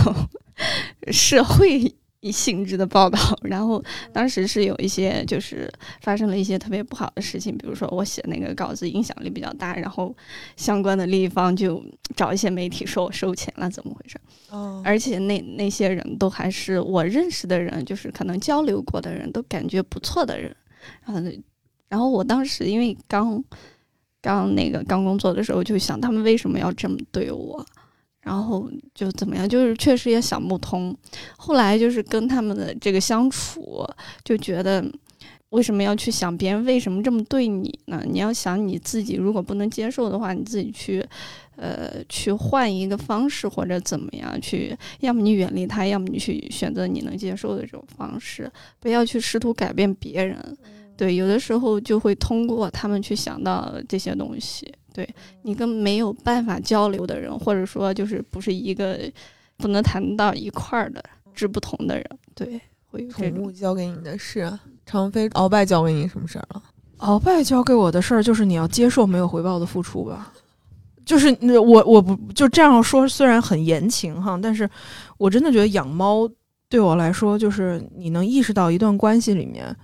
[1.11, 1.91] 社会
[2.31, 3.83] 性质的报道，然后
[4.13, 10.15] 当时是有一些就是发生了一些特别不好的事情，比如说我写那个稿子影响力比较大，然后
[10.57, 11.83] 相关的利益方就
[12.15, 14.21] 找一些媒体说我收钱了，怎么回事？
[14.51, 20.55] 哦，而且那那些人都还是我认识的人，就是可能交流过的人都感觉不错的人，
[21.07, 21.31] 然后
[21.89, 23.43] 然后我当时因为刚
[24.23, 27.65] 刚那个刚工作的时候，就想他们为什么要这么对我？
[28.23, 30.95] 然后就怎么样，就是确实也想不通。
[31.39, 33.83] 后来就是跟他们的这个相处，
[34.23, 34.85] 就觉得
[35.49, 38.03] 为什么要去想别人为什么这么对你呢？
[38.07, 41.03] 你要想你自己，如果不能接受的话，你自己去，
[41.57, 50.37] 呃，去换一个方式或者怎么样去，要么你远离他，要么你去选择你能接受的这种方式，不要去试图改变别人。
[51.01, 54.71] 对，有的时候就会通过他们去想到这些东西。
[54.93, 55.09] 对
[55.41, 58.99] 你跟没有办法交流的人，或者说就是不是一个
[59.57, 62.61] 不能谈到一块儿的志不同的人，对，
[62.91, 64.53] 会有宠物交给你的事，
[64.85, 66.63] 常飞鳌拜交给你什么事儿了？
[66.99, 70.31] 鳌拜交给我的事儿就是你要接受没有回报的付出吧。
[71.07, 74.69] 就是我我不就这样说，虽然很言情哈，但是
[75.17, 76.29] 我真的觉得养猫
[76.69, 79.75] 对我来说，就是你能意识到一段关系里面，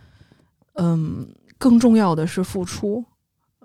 [0.76, 1.26] 嗯，
[1.58, 3.04] 更重要的是付出。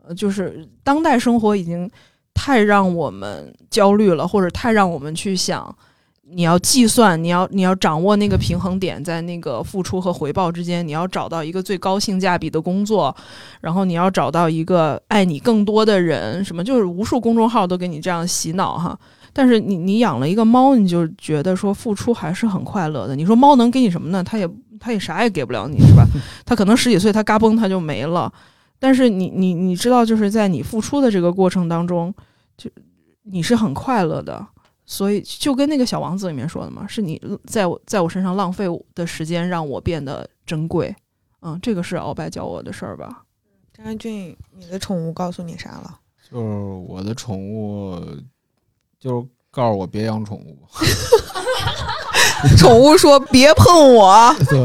[0.04, 1.89] 呃就是当代生活已经
[2.34, 5.76] 太让我们焦虑了，或者太让我们去想。
[6.34, 13.13] 你要计算，你要你要掌握那个平衡点，在那个付出和回报之间，你要找到一个最高性价比的工作，
[13.60, 18.97] 然后你要找到一个爱你更多的人，什么就是无数公众号都给你这样洗脑哈。
[19.34, 23.15] 但是你你养了一个猫，你就觉得说付出还是很快乐的。
[23.15, 24.24] 你说猫能给你什么呢？
[24.24, 24.50] 它也
[24.82, 26.04] 它也啥也给不了你，是吧？
[26.44, 28.34] 他可能十几岁他嘎嘣他就没了。
[28.80, 32.12] 但是你你你知道，就是在你付出的这个过程当中，
[32.58, 32.67] 就
[33.22, 34.46] 你是很快乐的。
[34.84, 40.94] 所以就跟那个小王子里面说的嘛，是你在我在我身上浪费的时间，让我变得珍贵。
[41.41, 43.24] 嗯，这个是鳌拜教我的事儿吧？
[43.74, 46.00] 张安俊，你的宠物告诉你啥了？
[46.30, 46.46] 就是
[46.88, 48.04] 我的宠物，
[49.00, 50.58] 就是告诉我别养宠物。
[52.57, 54.60] 宠物说别碰我，对，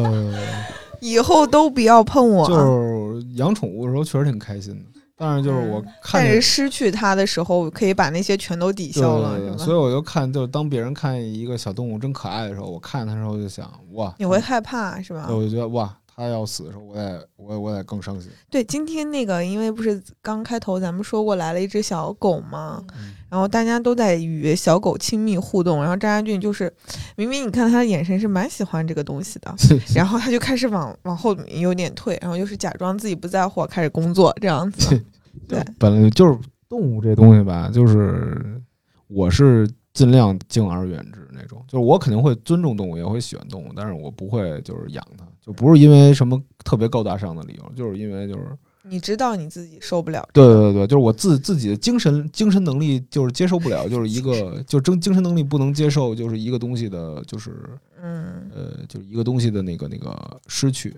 [1.00, 2.46] 以后都不要碰我。
[2.48, 15.26] 就是养宠物的时候确实挺开心的，但是就是我看见但是失去它的时候，可以把那些全都抵消了，所以我就看，就是当别人看一个小动物真可爱的时候，我看它的时候就想，哇，你会害怕是吧？
[15.30, 18.30] 我就觉得哇，它要死的时候，我得我我得更伤心。
[18.50, 22.82] 对，今天那个，因为不是刚开头咱们说过来了一只小狗吗？
[22.98, 26.72] 嗯然后大家都在与小狗亲密互动，然后张家俊就是，
[27.16, 29.54] 明明你看他的眼神是蛮喜欢这个东西的，
[29.94, 35.02] 然后他就开始往往后有点退，然后又是假装自己不在乎，开始工作这样子。
[35.48, 38.60] 对，本来就是动物这东西吧，就是
[39.08, 48.56] 我是尽量敬而远之那种，就是我肯定会尊重动物，也会喜欢动物，但是我不会就是养它，就不是因为什么特别高大上的理由，就是因为就是
[48.88, 57.68] 你知道你自己受不了、对对对，就是我自自己的精神精神能力就是接受不了，就是一个就精精神能力不能接受，就是一个东西的，就是
[58.02, 60.94] 嗯，呃，就是一个东西的那个那个失去。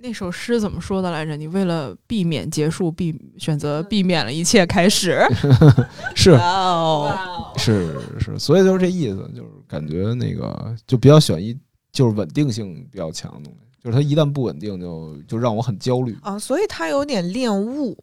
[0.00, 1.36] 那首诗怎么说的来着？
[1.36, 5.20] 你为了避免结束，避选择避免了一切开始。
[6.14, 7.12] 是哦，
[7.56, 11.52] 是是，所以就是这意思，就是感觉那个就比较喜欢一
[11.90, 16.16] 就是稳定性比较强的东西，就是它一旦不稳定就就让我很焦虑。
[16.22, 17.96] 啊，所以他有点恋物，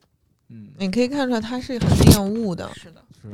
[0.50, 2.70] 嗯，你可以看出来他是很恋物的。
[2.76, 3.30] 是的，是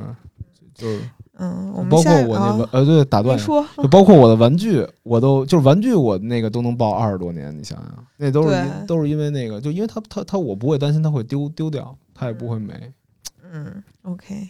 [0.74, 1.00] 就是
[1.38, 12.74] 嗯，我们包括下我那呃对打断，说，就包括我的玩具，我都就是玩具，我那个都能抱二十多年，你想想，那都是因都是因为那个，就因为它它它我不会担心它会丢丢掉，它也不会没。
[13.52, 14.48] 嗯，OK。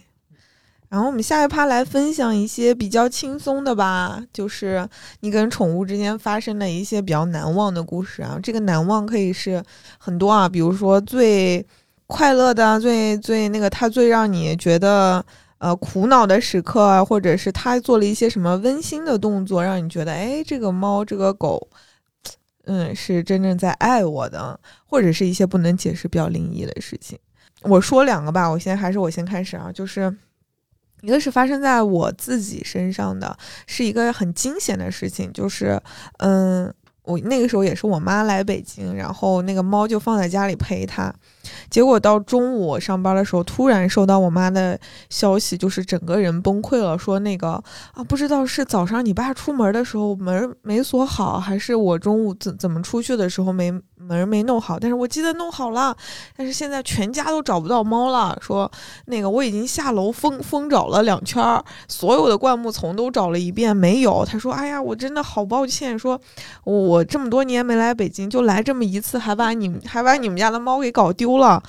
[0.93, 4.87] 然后我们下一趴来分享一些比较轻松的吧，就是
[5.21, 8.39] 你跟宠物之间发生的一些比较难忘的故事啊。
[8.43, 9.63] 这个难忘可以是
[9.97, 11.65] 很多啊，比如说最
[12.05, 15.25] 快乐的、最最那个它最让你觉得
[15.57, 21.67] 呃苦恼的时刻啊，或者是它做了一些什么温馨的动作，让你觉得哎这个猫这个狗，
[22.65, 27.17] 嗯是真正在爱我的，或者是一些不能解释比较灵异的事情。
[27.63, 30.15] 我说两个吧，我先还是我先开始啊，就是
[31.03, 33.37] 一个是发生在我自己身上的，
[33.67, 35.77] 是一个很惊险的事情，就是
[36.19, 41.13] 嗯，我那个时候也是我妈来北京，然后那个猫就放在家里陪她，
[41.69, 44.79] 结果到中午上班的时候，突然收到我妈的
[45.09, 47.51] 消息，就是整个人崩溃了，说那个
[47.93, 55.95] 啊，不知道是早上你爸出门的时候门没锁好，还是我中午怎怎么出去的时候没门没弄好，但是我记得弄好了。
[56.35, 58.69] 但是现在全家都找不到猫了，说
[59.05, 61.43] 那个我已经下楼疯疯找了两圈，
[61.87, 64.25] 所有的灌木丛都找了一遍没有。
[64.25, 66.19] 他说：“哎呀，我真的好抱歉，说
[66.63, 71.61] 我这么多年没来北京，就来这么一次，还把你们还把你们家的猫给搞丢了。”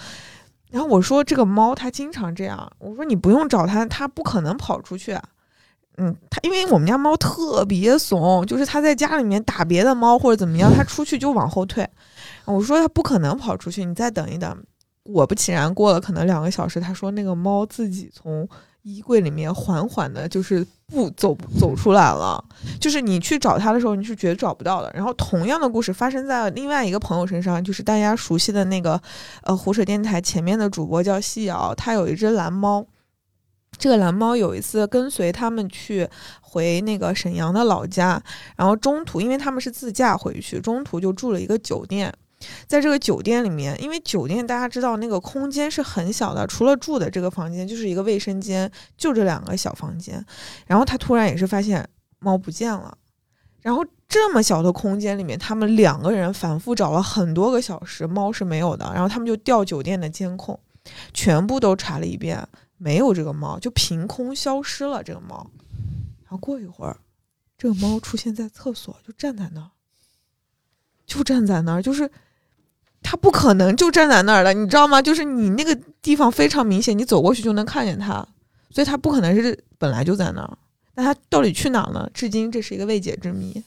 [0.71, 5.17] 然后我说：“这个猫它经常这样，我说你不用找它，它不可能跑出去。”
[5.97, 11.89] 嗯，它因为我们家猫特别怂，就是它在家里面打别的猫或者怎么样，它出去就往后退。
[12.47, 14.65] 我说它不可能跑出去，你再等一等。
[15.05, 18.49] 果不其然，过了可能两个小时，他说那个猫自己从
[18.85, 22.43] 衣柜里面缓缓的，就是不走走出来了。
[22.79, 24.93] 就是你去找它的时候，你是绝对找不到的。
[24.95, 29.01] 然后同样的故事发生在另外一个朋友身上，就是大家熟悉的那个
[29.43, 32.87] 呃湖水电台前面的主播叫西瑶，他有一只蓝猫。
[33.77, 36.09] 这个蓝猫有一次跟随他们去
[36.41, 38.23] 回那个沈阳的老家，
[38.55, 42.15] 然后中途因为他们是自驾回去，中途就住了一个酒店。
[42.67, 50.25] 在这个酒店里面，因为酒店大家知道那个空间是很小的，除了住的这个房间就是一个卫生间，就这两个小房间。
[50.67, 52.97] 然后他突然也是发现猫不见了，
[53.61, 58.91] 然后这么小的空间里面，他们两个人反复找了很多个小时，猫是没有的。
[58.95, 60.59] 然后他们就调酒店的监控，
[61.13, 65.51] 全部都查了一遍，没有这个猫，就凭空消失了这个猫。
[66.23, 66.97] 然后过一会儿，
[67.59, 69.71] 这个猫出现在厕所，就站在那儿，
[71.07, 72.11] 就站在那儿，就是。
[73.05, 75.01] 它它不可能就站在那儿的，你知道吗？
[75.01, 78.27] 就是你那个地方非常明显，你走过去就能看见他，
[78.71, 80.59] 所以他不可能是本来就在那儿。
[80.97, 82.11] 那它到底去哪儿了？
[82.13, 83.63] 至今这是一个未解之谜。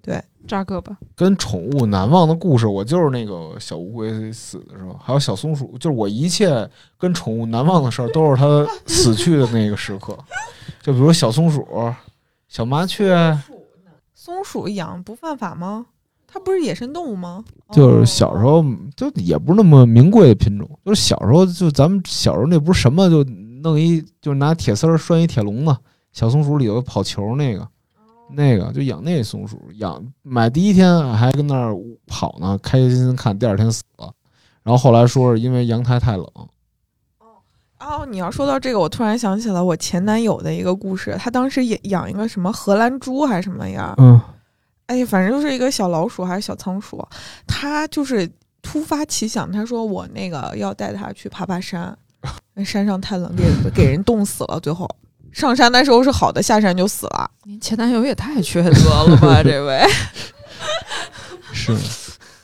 [0.00, 10.16] 对扎哥吧，跟宠物难忘的故事，我就是那个小乌龟死的时候，还有小松鼠，就是我一切跟宠物难忘的事儿，都是它死去的那个时刻。
[10.80, 11.66] 就比如小松鼠、
[12.48, 13.38] 小麻雀，
[14.14, 15.84] 松鼠养不犯法吗？
[16.32, 17.44] 它不是野生动物吗？
[17.72, 18.64] 就是小时候
[18.96, 23.22] 就也不是那么名贵的品种，就是小时候就咱们小时候那不是什么就
[23.62, 25.76] 弄一就拿铁丝儿拴一铁笼子，
[26.12, 27.68] 小松鼠里头跑球那个。
[28.34, 34.10] 那个就养那松鼠，养买第一天还跟那儿跑呢，开开心心看，第二天死了。
[34.62, 36.26] 然后后来说是因为阳台太冷，
[37.78, 41.14] 哦，你要说到这个，我突然想起了我前男友的一个故事。
[41.18, 43.94] 他当时也养一个什么荷兰猪还是什么呀？
[43.98, 44.18] 嗯，
[44.92, 47.02] 哎，反正就是一个小老鼠还是小仓鼠。
[47.46, 51.96] 它就是突发奇想，他说我那个要带它去爬爬山，
[52.54, 54.60] 那山上太冷，给 给人冻死了。
[54.60, 54.86] 最后
[55.32, 57.30] 上山的时候是好的，下山就死了。
[57.44, 59.82] 您前男友也太缺德了吧，这位。
[61.52, 61.74] 是，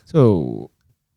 [0.07, 0.71] 就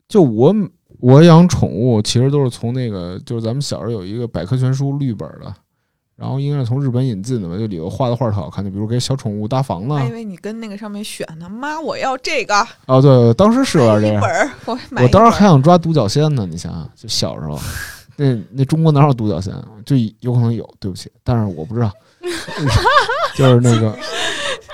[0.06, 0.54] 就我
[1.00, 5.54] 我养宠物，其实都是从那个就是咱们小时候有一个百科全书绿本的，
[6.22, 10.06] 然后应该是从日本引进的吧，就里头画的画特好看，就比如给小宠物搭房子还。
[10.06, 12.54] 以为你跟那个上面选呢，妈，我要这个，
[12.86, 14.30] 哦，对，当时是有点这样本。
[14.30, 14.48] 儿，
[15.02, 17.58] 我当时还想抓独角仙呢，你想想，就小时候，
[18.14, 19.64] 那那中国哪有独角仙啊？
[19.84, 21.90] 就有可能有，对不起，但是我不知道，
[23.34, 23.92] 就是那个，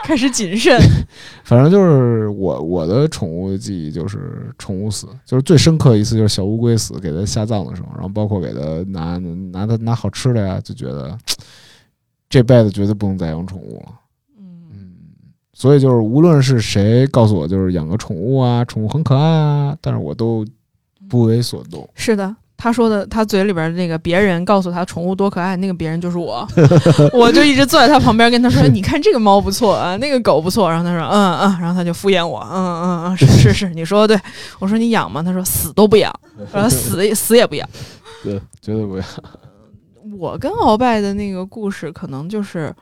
[0.09, 0.81] 开始谨慎。
[1.45, 11.15] 反正就是我我的宠物的记忆就是宠物死，就是最深刻一次就是小乌龟死，给它下葬的时候，然后包括给它拿拿它拿好吃的呀，就觉得
[12.31, 13.93] 这辈子绝对不能再养宠物了。
[14.39, 14.95] 嗯，嗯，
[15.53, 20.43] 所以就是无论是谁告诉我就是养个宠物啊，宠物很可爱啊，但是我都
[21.07, 21.87] 不为所动。
[21.95, 22.35] 是的。
[22.61, 26.47] 他说的，他嘴里边那个别人告诉他宠物多可爱，那个别人就是我，
[27.15, 34.23] 我就一直坐在他旁边跟他说：“你看这个猫不错啊，那个狗不错。”然后他说：“嗯嗯。”然后他就敷衍我：“嗯嗯嗯， 是是是，你说的对。”
[34.59, 36.13] 我说：“你养吗？”他说：“死都不养。”
[36.53, 37.69] 我说：“死也死也不养。”
[38.25, 39.05] 对，绝对不要。
[40.19, 42.75] 我跟鳌拜的那个故事，可能就是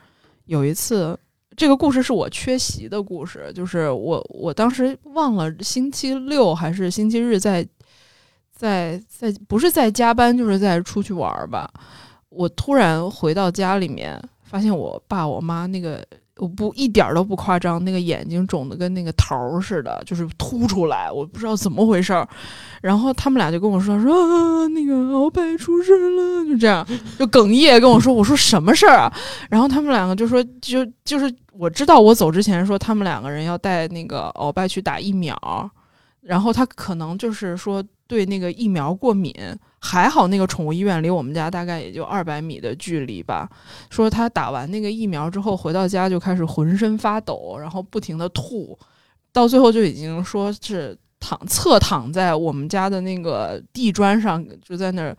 [0.47, 1.15] 有一次，
[1.55, 7.67] 这个故事是我缺席的故事，就是我我当时忘了星期六还是星期日在
[8.57, 11.71] 在在不是在加班，就是在出去玩儿吧。
[12.31, 16.05] 我突然回到家里面，发现我爸我妈那个。
[16.39, 22.29] 我不一点儿都不夸张，那个眼睛肿的跟那个桃儿似的，就是凸出来，我不知道怎么回事儿。
[22.83, 26.87] 然后他们俩就跟我说说、那个鳌拜出事了，就这样，
[27.19, 29.11] 就哽咽跟我说，我说什么事儿啊？
[29.49, 35.35] 然后他们两个就说，就就是我知道我走之前说他们两个人要带那个鳌拜去打疫苗，
[36.21, 39.35] 然后他可能就是说对那个疫苗过敏，
[39.81, 43.49] 还好那个宠物医院离我们家大概也就二百米的距离吧。
[43.91, 48.79] 说他打完那个疫苗之后回到家就开始浑身发抖，然后不停的吐，
[49.33, 55.17] 到最后就已经说是躺侧躺在我们家的那个地砖上，就在那儿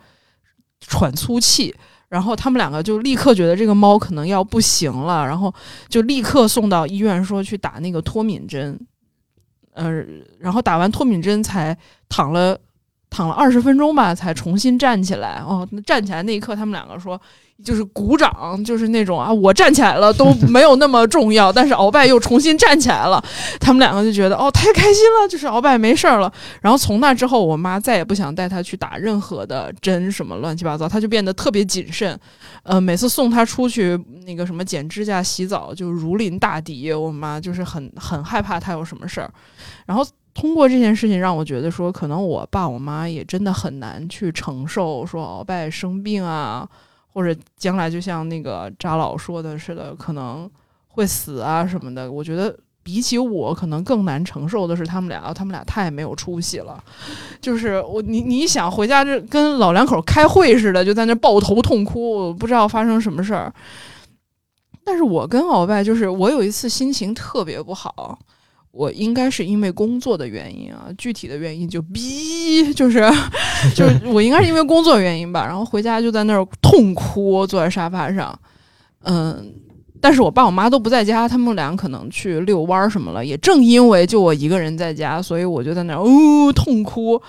[0.79, 1.75] 喘粗气。
[2.09, 5.53] 然后他们两个就立刻觉得这个猫可能要不行了，然后
[5.89, 8.79] 就立刻送到医院说去打那个脱敏针。
[9.73, 9.91] 呃，
[10.39, 12.57] 然后打完脱敏针才躺了
[13.09, 15.41] 躺了二十分钟吧，才重新站起来。
[15.45, 17.19] 哦，站起来那一刻，他们两个说
[17.63, 23.23] 就是鼓掌，就是那种啊，我站起来了都 没有那么重要，但是鳌拜又重新站起来了，
[23.59, 26.31] 他们两个就觉得哦太开心了，就是鳌拜没事儿了。
[26.61, 32.19] 然后从那之后，我妈再也不想带他去打任何的针，什么乱七八糟，他就变得特别谨慎。
[32.63, 36.91] 呃，每次送他出去那个什么剪指甲、洗澡，就如临大敌。
[36.91, 39.31] 我妈就是很很害怕他有什么事儿。
[39.85, 40.05] 然后
[40.37, 46.69] 通过这件事情，让我觉得说，可能我爸我妈也真的很难去承受说鳌拜生病啊，
[47.11, 50.47] 或者将来就像那个扎老说的似的，可能
[50.89, 52.11] 会死啊什么的。
[52.11, 56.83] 我觉得比起我，可能更难承受的是他们俩，他们俩太没有出息了。
[57.41, 63.51] 就是我你你想回家这跟老两口开会似的，就在那抱头痛哭，不知道发生什么事儿。
[64.83, 68.19] 但是我跟鳌拜就是我有一次心情特别不好。
[68.77, 73.03] 我应该是因为工作的原因啊，具体的原因就逼，就是
[73.75, 78.39] 就是我应该是因为工作原因吧，然后回家就在那儿痛哭，坐在沙发上，
[79.01, 79.51] 嗯，
[79.99, 83.25] 但是我爸我妈都不在家，他们俩可能去遛弯儿什么了。
[83.25, 87.19] 也正因为就我一个人在家，所以我就在那儿呜、痛哭。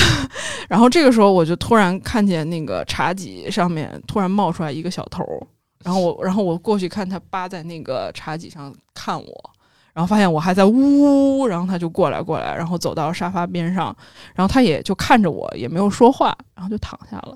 [0.70, 5.46] 然后这个时候我就突然看见那个茶几上面突然冒出来一个小头儿，
[5.84, 9.50] 然后我然后我过去看他扒在那个茶几上看我。
[9.98, 13.86] 然后发现我还在呜，然后他就过来过来，然后走到沙发边上，
[14.32, 17.34] 然后他也就看着我，也没有说话，然后就躺下了。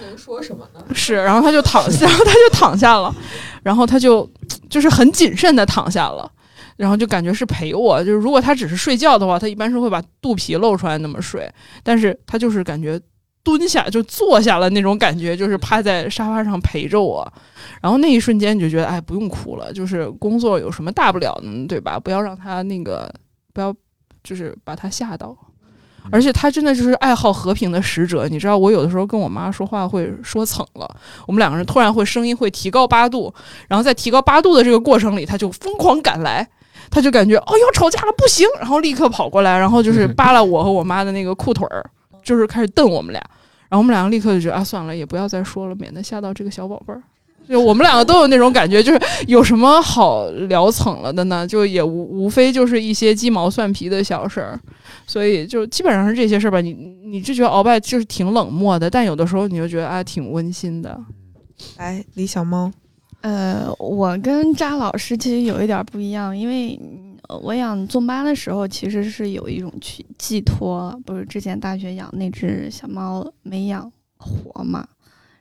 [0.00, 0.82] 能说什么呢？
[0.94, 3.14] 是，然后他就躺下，然后他就躺下了，
[3.62, 4.26] 然后他就
[4.70, 6.32] 就是很谨慎的躺下了，
[6.78, 8.02] 然后就感觉是陪我。
[8.02, 12.98] 就是如果他只是睡觉的话，他一般是会把肚皮露出来那么睡，但是他就是感觉
[13.42, 17.26] 蹲下就坐下了那种感觉，就是趴在沙发上陪着我。
[17.80, 21.98] 然后那一瞬间你就觉得，哎，不用哭了，就是工作有什么大不了的，对吧？
[21.98, 23.12] 不要让他那个，
[23.52, 23.74] 不要
[24.22, 25.36] 就是把他吓到。
[26.10, 33.32] 而且他真的就是爱好和平的使者，你知道，我有的时候跟我妈说话会说蹭了，我们两个人突然会声音会提高八度，
[33.68, 36.48] 然后在提高八度的这个过程里，他就疯狂赶来，
[36.90, 41.84] 他就感觉哦要吵架了不行，然后立刻跑过来，然后就是 扒拉我和我妈的那个裤腿儿，
[42.22, 43.20] 就是开始瞪我们俩，
[43.68, 47.02] 然后我们两个立刻就觉得啊算了，也不要再说了，免得吓到这个小宝贝儿。
[47.48, 51.44] 就我们两个都有那种感觉，就是有什么好聊蹭了的呢？
[51.44, 54.60] 就也无无非就是一些鸡毛蒜皮的小事儿，
[55.04, 56.60] 所以就基本上是这些事儿吧。
[56.60, 56.72] 你
[57.04, 60.96] 你就觉得鳌拜就是挺冷漠的，但有的时候你就觉得啊挺温馨的。
[61.76, 62.70] 来，李小猫，
[63.22, 74.86] 呃，我跟扎老师其实有一点不一样，因为呃我养宗巴的时候其实是有一种去寄托，不是之前大学养那只小猫没养活嘛，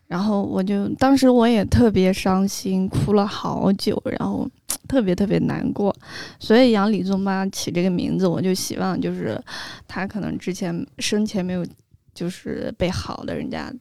[0.07, 4.49] 然后我就当时我也特别伤心，哭了好久，然后
[4.88, 5.95] 特别特别难过，
[6.39, 9.39] 所以养李宗巴起这个名字，我就希望就是
[9.88, 11.65] 他可能之前生前没有
[12.13, 13.71] 就是被好的人家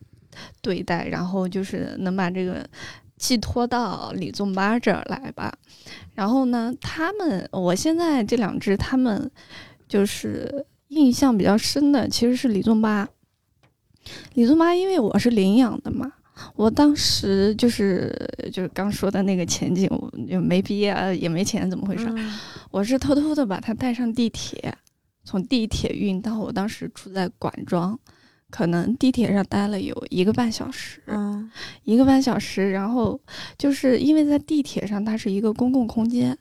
[0.60, 2.62] 对待，然后就是能把这个
[3.18, 5.52] 寄托到李宗巴这儿来吧。
[6.14, 9.30] 然后呢，他们我现在这两只，他们
[9.88, 13.08] 就是印象比较深的，其实是李宗巴。
[14.34, 16.10] 李宗巴，因为我是领养的嘛，
[16.54, 18.10] 我当时就是
[18.52, 22.08] 就是刚说的那个前景，我就没毕业呃也没钱，怎么回事？
[22.70, 24.74] 我是偷偷的把它带上地铁，
[25.24, 27.98] 从地铁运到我当时住在管庄，
[28.50, 31.02] 可能地铁上待了有一个半小时。
[31.06, 31.50] 嗯
[31.84, 33.18] 一个半小时，然后
[33.56, 36.36] 就是因为在地铁上，它是一个公共空间，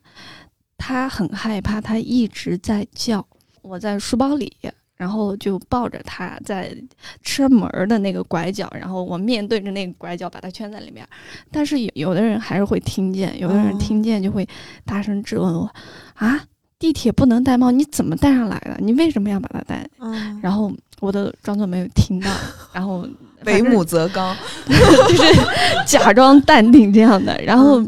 [0.78, 3.26] 他很害怕，他一直在叫。
[3.62, 4.52] 我在书包里，
[4.96, 6.76] 然后就抱着它在
[7.22, 11.06] 车门的那个拐角，然后我面对着那个拐角把它圈在里面。
[11.52, 14.48] 但是有有的人还是会听见，有的人哦听见就会
[14.86, 15.70] 大声质问我：
[16.16, 16.42] 啊，
[16.80, 18.78] 地铁不能带猫，你怎么带上来的？
[18.80, 19.88] 你为什么要把它带？
[20.00, 22.32] 嗯，然后我都装作没有听到，
[22.72, 23.08] 然后
[23.46, 24.36] 为母则刚，
[24.68, 25.42] 就是
[25.86, 27.36] 假装淡定这样的。
[27.44, 27.84] 然后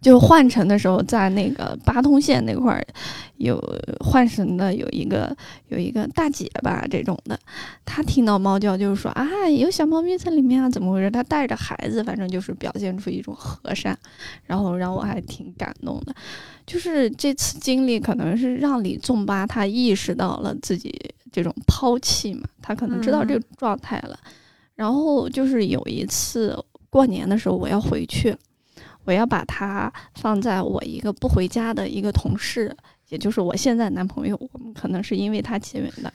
[0.00, 2.84] 就换乘的时候，在那个八通线那块儿
[3.36, 3.62] 有
[4.00, 5.36] 换乘的有一个
[5.68, 7.38] 有一个大姐吧，这种的，
[7.84, 11.08] 她听到猫叫就是说啊，有小猫咪在里面啊，怎么回事？
[11.10, 13.96] 她带着孩子，反正就是表现出一种和善，
[14.44, 16.14] 然后让我还挺感动的。
[16.68, 20.94] 就是这次经历，可能是让李仲巴他意识到了自己
[21.32, 24.18] 这种抛弃嘛，他可能知道这个状态了。
[24.74, 26.54] 然后就是有一次
[26.90, 28.36] 过年的时候，我要回去，
[29.04, 32.76] 我要把它放在我一个不回家的一个同事，
[33.08, 36.12] 也就是我现在男朋友，我们可能是因为他结缘的，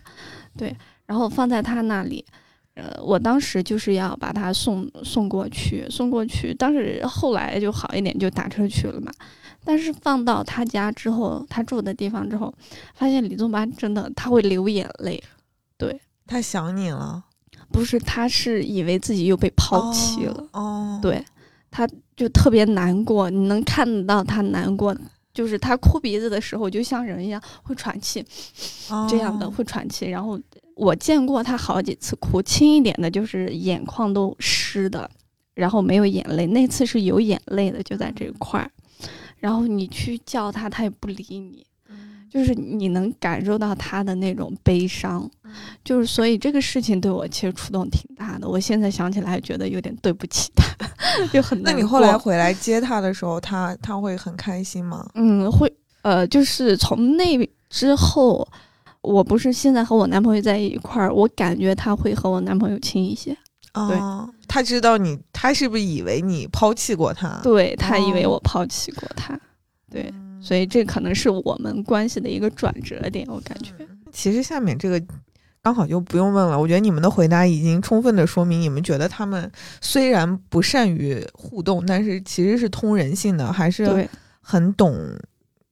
[0.55, 0.73] 对，
[1.07, 2.23] 然后放在他那里。
[2.75, 6.51] 呃，我当时就是要把他送送过去，送过去。
[6.55, 9.11] 当时后来就好一点，就打车去了嘛。
[9.63, 12.53] 但是放到他家之后，他住的地方之后，
[12.93, 15.23] 发现李宗巴真的他会流眼泪，
[15.77, 17.23] 对他想你了，
[17.71, 20.43] 不是，他是以为自己又被抛弃了。
[20.51, 21.23] 哦，哦，对，
[21.71, 24.95] 他就特别难过，你能看得到他难过，
[25.33, 28.23] 就是他哭鼻子的时候，就像人一样会喘气，
[28.89, 30.09] 哦这样的会喘气。
[30.09, 30.39] 然后
[30.75, 35.09] 我见过他好几次哭，轻一点的就是眼眶都湿的，
[35.53, 38.69] 然后没有眼泪，那次是有眼泪的，就在这块儿。
[39.43, 45.29] 然后你去叫他，他也不理你，嗯就是你能感受到他的那种悲伤。
[45.83, 50.65] 就是所以这个事情对我其实触动挺大的，我现在想起来还觉得有点对不起他，
[51.33, 55.05] 就很难那你后来回来接他的时候，他他会很开心吗？
[55.15, 55.71] 嗯会
[56.03, 57.37] 呃，就是从那
[57.69, 58.47] 之后，
[59.01, 63.37] 我不是现在和我男朋友在一块儿，我感觉他会和我男朋友亲一些，对
[63.73, 67.39] 哦，他知道你，他是不是以为你抛弃过他？
[67.41, 69.39] 对他以为哦我抛弃过他，
[69.89, 73.73] 对，嗯所以这可能是我们关系的一个转折点，我感觉。
[74.11, 75.01] 其实下面这个
[75.61, 79.49] 刚好就不用问了，我觉得你们的回答已经充分的说明，你们觉得他们
[79.79, 84.07] 虽然不善于互动，但是其实是通人性的，还是，
[84.41, 84.95] 很懂，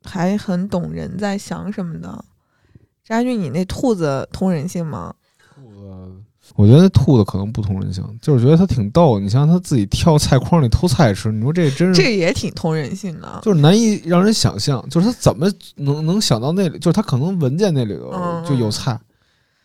[0.03, 2.23] 还很懂人在想什么的。
[3.03, 5.13] 扎俊，你那兔子通人性吗？
[6.55, 9.17] 我觉得那兔子可能不通人性，就是觉得它挺逗。
[9.19, 13.39] 你像它自己跳菜筐里偷菜吃，你说这真是这也挺通人性的。
[13.41, 18.99] 就是难以让人想象，就是它怎么能能想到那里，就是它可能闻见那里头嗯就有菜，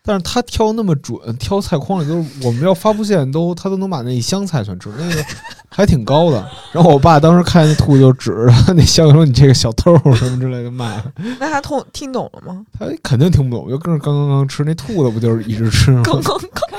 [0.02, 5.24] 但是它挑那么准，挑菜筐里都是我们要发布线都它都能把那一箱菜全吃，那个
[5.68, 6.48] 还挺高的。
[6.72, 11.02] 然后我爸当时看见那兔子就指着那箱子说：“你这个小偷什么之类的卖。
[11.40, 12.64] ”那他通听懂了吗？
[12.78, 16.02] 他肯定听不懂，就跟着刚刚刚吃那兔子不就是一直吃吗？
[16.06, 16.75] 刚刚刚，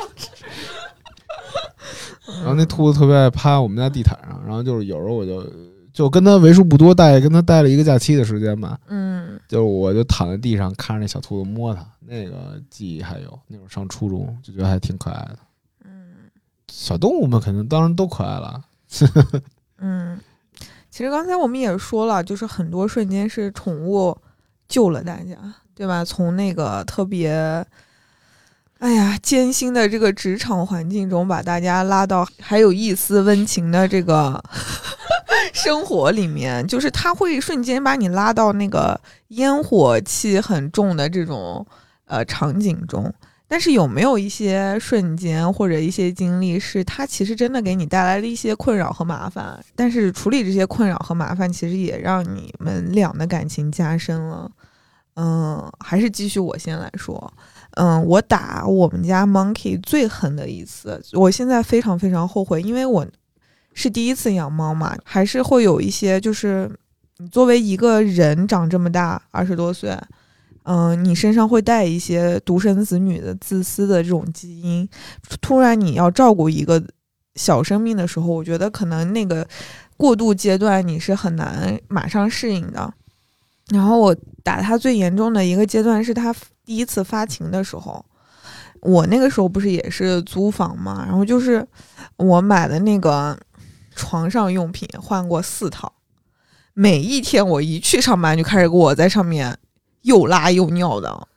[2.28, 5.46] 然后那兔子特别爱趴我们家地毯上，然后就是有时候我就
[5.94, 15.40] 就跟它为数不多待跟它待了一个假期的时间吧，嗯，就是我就躺在地上看着那小兔子摸它，那个记忆还有那会儿上初中就觉得还挺可爱的。
[15.86, 16.14] 嗯
[16.70, 18.62] 小动物们肯定当然都可爱了，
[19.80, 20.20] 嗯，
[20.92, 24.16] 其实刚才我们也说了，就是很多瞬间是宠物
[24.68, 25.38] 救了大家，
[25.74, 26.04] 对吧？
[26.04, 27.66] 从那个特别，
[28.80, 34.44] 哎呀艰辛的这个职场环境中，把大家拉到还有一丝温情的这个
[35.52, 39.00] 生活里面，就是他会瞬间把你拉到那个
[39.30, 41.66] 烟火气很重的这种
[42.06, 43.12] 呃场景中。
[43.50, 49.58] 但是有没有一些瞬间或者一些经历，是他其实真的给你带来了一些困扰和麻烦？
[49.74, 54.52] 但是处理这些困扰和麻烦，其实也让你们俩的感情加深了。
[55.16, 57.34] 嗯，还是继续我先来说。
[57.80, 63.06] 嗯，我打我们家 Monkey 最狠的一次，我现在非常非常后悔，因为我
[63.74, 66.68] 是第一次养猫嘛，还是会有一些就是
[67.18, 69.96] 你作为一个人长这么大，二十多岁。
[70.64, 74.90] 嗯，你身上会带一些独生子女的自私的这种基因，
[75.40, 76.84] 突然你要照顾一个
[77.36, 79.48] 小生命的时候，我觉得可能那个
[79.96, 82.94] 过渡阶段你是很难马上适应的。
[83.70, 86.34] 然后我打它最严重的一个阶段是它
[86.68, 88.06] 第一次发情的时候，
[88.82, 91.66] 我那个时候不是也是租房嘛，然后就是
[92.18, 93.36] 我买的那个
[93.96, 95.94] 床上用品换过四套，
[96.74, 99.58] 每一天我一去上班就开始给我在上面。
[100.04, 101.28] 又拉又尿的，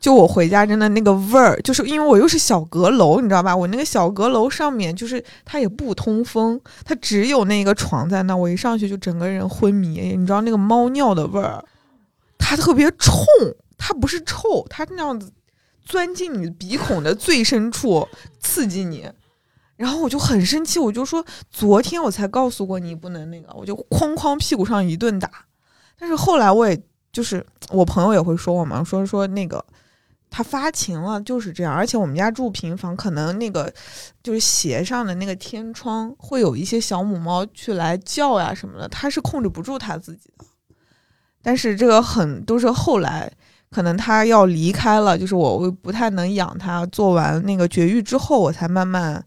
[0.00, 3.54] 就我回家真的那个味儿，就是因为我又是小阁楼，你知道吧？
[3.54, 10.14] 我那个小阁楼上面就是它也不通风，它只有那个床在那，我一上去就整个人昏迷。
[10.16, 11.62] 你知道那个猫尿的味儿，
[12.38, 13.22] 它特别冲，
[13.86, 15.30] 它不是臭，它那样子
[15.84, 18.08] 钻进你鼻孔的最深处
[18.40, 19.06] 刺激你，
[19.76, 25.30] 然后我就很生气，我就说昨天我才告诉过你不能那个，我就哐哐屁股上一顿打。
[25.98, 26.82] 但是后来我也。
[27.14, 29.64] 就是我朋友也会说我嘛，说说那个
[30.28, 33.72] 他发情了就是这样，而且我们家住平房，可能那个
[34.20, 40.44] 就是斜上的那个天窗会有一些小母猫去来叫呀什么的，它是控制不住它自己的。
[41.40, 43.32] 但是这个很都是后来，
[43.74, 46.86] 可能它要离开了，就是我会不太能养它。
[46.86, 49.20] 做完那个绝育之后，我才慢慢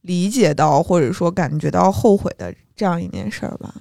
[0.00, 3.74] 理解到或者说感觉到后悔的这样一件事儿吧。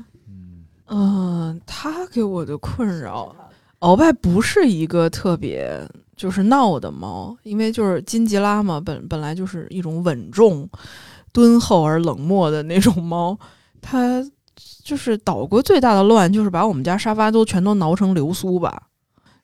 [0.89, 3.33] 嗯，他给我的困扰，
[3.79, 5.81] 鳌拜不是一个特别
[6.17, 10.69] 就是闹的猫，因为就是金吉拉嘛，本本来就是一种稳重、
[11.31, 13.37] 敦厚而冷漠的那种猫，
[13.81, 14.21] 它
[14.83, 18.89] 就是捣过最大的乱，就是把我们家沙发都全都挠成流苏吧。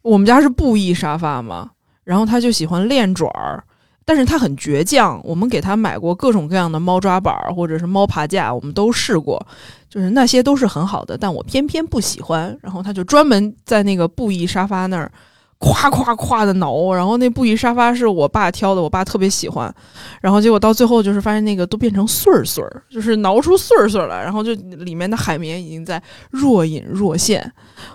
[0.02, 1.72] 我们家是布艺沙发嘛，
[2.04, 3.64] 然后他就喜欢练爪儿。
[4.06, 9.40] 但是他很倔强，我们给他买过各种各样的猫抓板或者是猫爬架，我们都试过，
[9.88, 12.58] 就是那些都是很好的，但我偏偏不喜欢。
[12.64, 15.12] 然后他就专门在那个布艺沙发那儿，
[15.60, 16.92] 夸夸夸的挠。
[16.94, 19.74] 然后那布艺沙发是我爸挑的，我爸特别喜欢。
[20.22, 26.02] 然后结果到最后就是发现那个都变成穗儿穗儿，就是挠出穗儿穗儿来，然后就里面的海绵已经在
[26.32, 27.52] 若隐若现。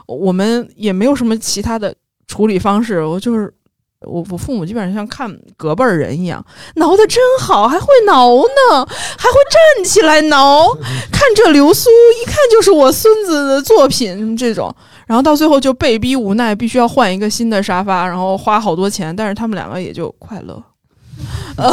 [0.07, 1.95] 我们也没有什么其他的
[2.29, 3.53] 处理方式，我就是。
[4.07, 6.45] 我我父母基本上像看隔辈儿人一样，
[6.75, 10.75] 挠的真好，还会挠呢，还会站起来挠。
[11.11, 14.77] 看这流苏，一看就是我孙子的作品，这种。
[15.07, 20.63] 然后到最后就被逼无奈，必须要换一个新的沙发，然后花好多钱，但是他们两个也就快乐。
[21.57, 21.73] 呃，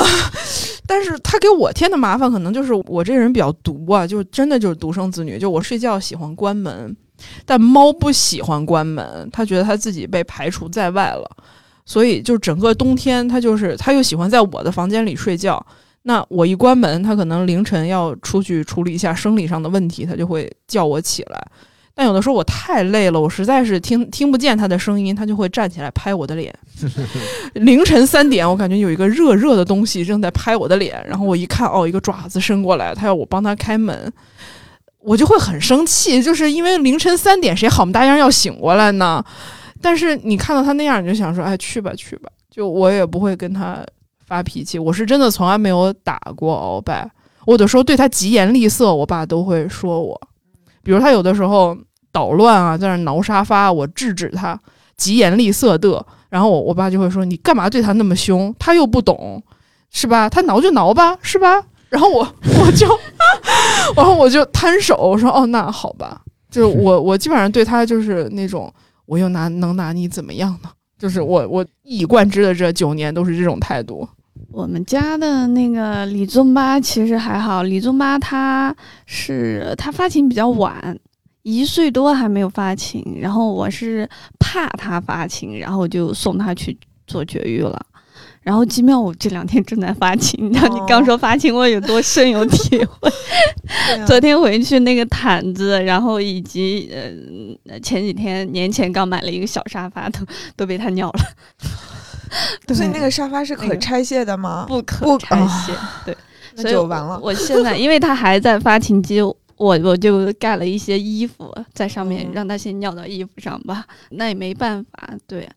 [0.85, 6.95] 但是他给我添的麻烦，可能就是我这人比较独啊，就真的就是独生子女，就我睡觉喜欢关门，
[7.45, 11.29] 但猫不喜欢关门，它觉得它自己被排除在外了。
[11.83, 15.65] 所以，就整个冬天，它就是它又喜欢在我的房间里睡觉。
[16.03, 21.47] 那我一关门，它可能凌晨要出去处理一下生理上的问题，它就会叫我起来。
[22.01, 26.51] 但有的时候我太累了，我实在是听听不见他的声音，他就会站起来拍我的脸。
[27.53, 34.11] 凌晨三点，我感觉有一个热热的东西正在拍我的脸，然后我一看，哦，一个爪子伸过来，他要我帮他开门，
[34.97, 39.23] 我就会很生气，就是因为凌晨三点，谁好么大样要醒过来呢？
[39.79, 43.77] 但是你看到他那样，你就想说，哎，去吧去吧，就我也不会跟他
[44.25, 44.79] 发脾气。
[44.79, 47.07] 我是真的从来没有打过鳌拜，
[47.45, 50.19] 我有的时候对他疾言厉色，我爸都会说我。
[50.83, 51.77] 比如他有的时候
[52.11, 54.59] 捣乱啊，在那挠沙发，我制止他，
[54.97, 58.53] 疾言厉色的，然后我我爸就会说你干嘛对他那么凶？
[58.59, 59.41] 他又不懂，
[59.89, 60.29] 是吧？
[60.29, 61.63] 他挠就挠吧，是吧？
[61.89, 62.19] 然后我
[62.59, 62.87] 我就，
[63.95, 66.21] 然后我就摊手，我说哦，那好吧。
[66.49, 68.73] 就是我我基本上对他就是那种，
[69.05, 70.69] 我又拿能拿你怎么样呢？
[70.99, 74.07] 就是我我一以贯之的这九年都是这种态度。
[74.51, 80.97] 我们家的那个李宗八其实还好，李宗八他是他发情比较晚，
[81.43, 84.07] 一岁多还没有发情，然后我是
[84.39, 86.77] 怕他发情，然后就送他去
[87.07, 87.79] 做绝育了。
[88.43, 93.11] 然后奇妙，我这两天正在发情，你知道你刚说发情，我有多深有体会。
[94.07, 96.91] 昨天回去那个毯子，然后以及
[97.65, 100.25] 呃前几天年前刚买了一个小沙发，都
[100.55, 101.19] 都被他尿了。
[102.65, 104.65] 对所以那个沙发是可拆卸的吗？
[104.67, 105.73] 不可拆卸，
[106.05, 106.17] 对，
[106.55, 107.19] 那所以我就完了。
[107.21, 109.19] 我现在因为它还在发情期，
[109.61, 113.85] 我我就盖了一些衣服在上面，嗯让它先尿到衣服上吧。
[114.09, 115.47] 那也没办法，对。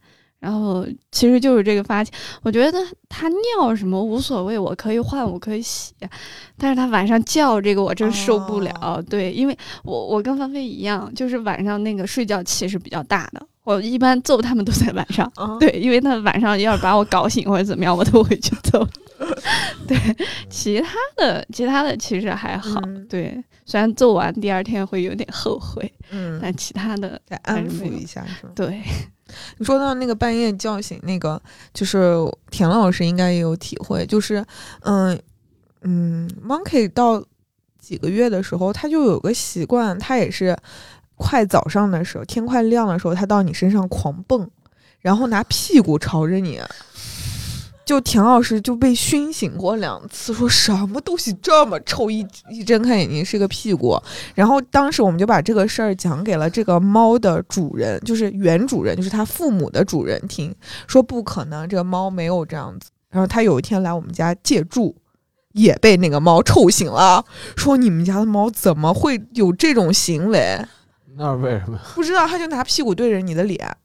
[0.41, 2.79] 然后其实就是这个发情，我觉得
[3.09, 5.95] 它尿什么无所谓，我可以换，我可以洗。
[6.59, 8.71] 但是它晚上叫这个，我真受不了。
[8.83, 13.41] 哦对，因为我我跟芳菲一样，就是晚上那个睡觉气是比较大的。
[13.65, 18.87] 我一般揍他们都在晚上，嗯，对，因为他晚上要是把我搞醒或者怎么样，我都会去揍。
[19.87, 19.97] 对，
[20.49, 22.81] 其他的其他的其实还好。
[22.85, 28.53] 嗯对，虽然做完第二天会有点后悔，嗯，但其他的再安抚一下是吗？
[28.55, 28.83] 对，
[29.59, 31.41] 你说到那个半夜叫醒那个，
[31.73, 32.15] 就是
[32.51, 34.45] 田老师应该也有体会，就是
[34.81, 35.19] 嗯
[35.83, 37.23] 嗯，Monkey 到
[37.79, 40.57] 几个月的时候，他就有个习惯，他也是
[41.17, 44.49] 快早上的时候，天快亮的时候，他到你身上狂蹦，
[45.01, 46.61] 然后拿屁股朝着你。
[47.85, 54.01] 就田老师就被熏醒过两次，说什么东西这么臭，一一睁开眼睛是个屁股。
[54.35, 60.55] 然后当时我们就把这个事儿讲给了这个猫的主人，就是原主人，就是他父母的主人听，
[60.87, 62.89] 说不可能，这个猫没有这样子。
[63.11, 64.97] 然后他有一天来我们家借住，
[65.53, 67.25] 也被那个猫臭醒了，
[67.57, 70.59] 说你们家的猫怎么会有这种行为？
[71.17, 71.79] 那是为什么？
[71.95, 73.77] 不知道，他就拿屁股对着你的脸，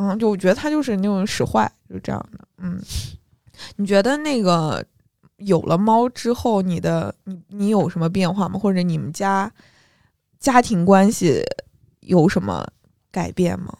[0.00, 2.38] 嗯，就我觉得他就是那种使坏，就这样的。
[2.58, 2.80] 嗯，
[3.76, 4.84] 你觉得那个
[5.38, 8.58] 有了猫之后，你的你你有什么变化吗？
[8.58, 9.52] 或者你们家
[10.38, 11.42] 家庭关系
[12.00, 12.64] 有什么
[13.10, 13.76] 改变吗？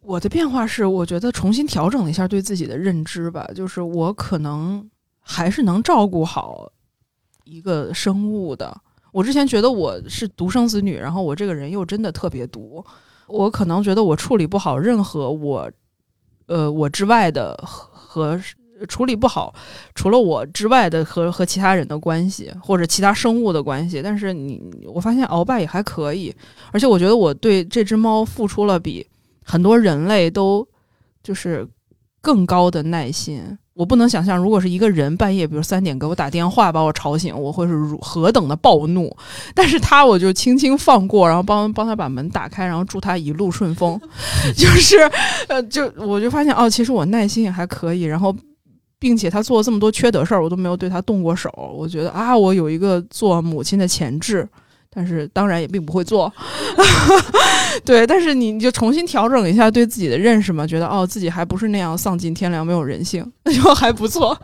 [0.00, 4.88] 我的变化是，我觉得重新调整了一下对自己的认知吧，就是我可能
[5.20, 6.72] 还是能照顾好
[7.44, 8.74] 一个生物的。
[9.12, 12.82] 我之前觉得我是独生子女，然后我这个人又真的特别独，
[13.28, 15.70] 我可能觉得我处理不好任何我，
[16.46, 18.40] 呃，我之外的和
[18.88, 19.52] 处理不好
[19.94, 24.00] 除了我之外的和和其他人的关系，或者其他生物的关系。
[24.00, 26.34] 但是你，我发现鳌拜也还可以，
[26.72, 29.06] 而且我觉得我对这只猫付出了比
[29.44, 30.66] 很多人类都
[31.22, 31.66] 就是
[32.20, 33.58] 更高的耐心。
[33.78, 39.16] 我不能想象，如果是一个人半夜，比如三点给我打电话把我吵醒，我会是如何等的暴怒。
[39.54, 43.96] 但是他，我就轻轻放过，然后帮帮他把门打开，然后祝他一路顺风。
[44.56, 44.96] 就是，
[45.46, 48.02] 呃，就我就发现哦，其实我耐心也还可以。
[48.02, 48.34] 然后，
[48.98, 51.48] 并且他做了这么多缺德事儿，我都没有对他动过手。
[51.72, 54.48] 我觉得啊，我有一个做母亲的潜质。
[54.90, 56.32] 但是当然也并不会做，
[57.84, 58.06] 对。
[58.06, 64.36] 但是你你就重新调整一下对自己的认识嘛，觉得哦自己还不是那样丧尽天良、没有人性，那 就还不错。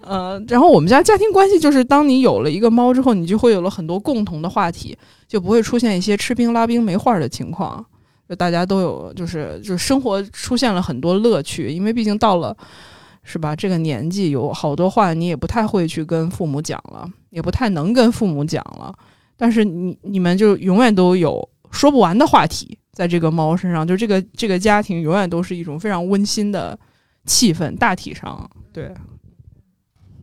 [0.00, 4.96] 呃，然后我们家家庭关系就是，当你有了一个猫之后，你就会有了很多共同的话题，
[5.28, 7.84] 就不会出现一些吃冰拉冰没话的情况。
[8.28, 12.56] 就大家都有，就是就是生活出现了很多乐趣，因为毕竟到了。
[13.24, 13.54] 是吧？
[13.54, 18.92] 这个年纪有好多话你也不太会去跟父母讲了，也不太能跟父母讲了。
[19.36, 26.78] 但是你你们就永远都有说不完的话题，在这个猫身上，就这个这个家庭永远都是一种非常温馨的
[27.24, 27.76] 气氛。
[27.76, 28.92] 大体上，对，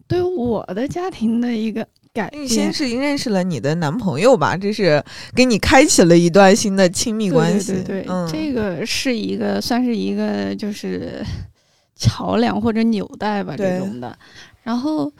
[0.07, 5.03] 对我的家庭的一个改你先，是认识了你的男朋友吧，这是
[5.35, 7.73] 给你开启了一段新的亲密关系。
[7.73, 11.23] 对对对，嗯，这个是一个算是一个就是
[11.95, 14.17] 桥梁或者纽带吧这种的。
[14.61, 15.11] 然后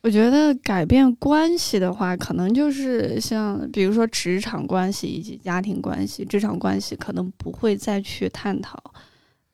[0.00, 8.80] 我觉得改变关系的话，可能就是像比如说职场关系以及家庭关系，职场关系可能不会再去探讨，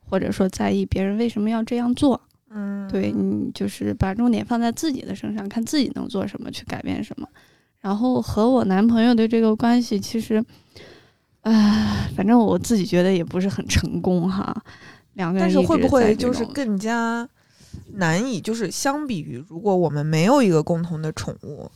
[0.09, 2.21] 或者说在意别人为什么要这样做。
[2.51, 7.27] 嗯，对你就是把重点放在自己的身上，看自己能做什么去改变什么。
[7.81, 10.45] 然后和我男朋友的这个关系，其实，
[11.41, 14.55] 唉，反正我自己觉得也不是很成功哈。
[15.15, 17.29] 两个人但是会不会就是更加
[17.95, 21.71] 难以就是相比于如果我们没有一个共同的宠物，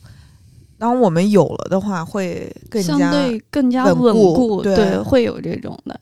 [0.77, 5.99] 当我们有了的话，会更相加对更加稳稳固固，对会有这种的。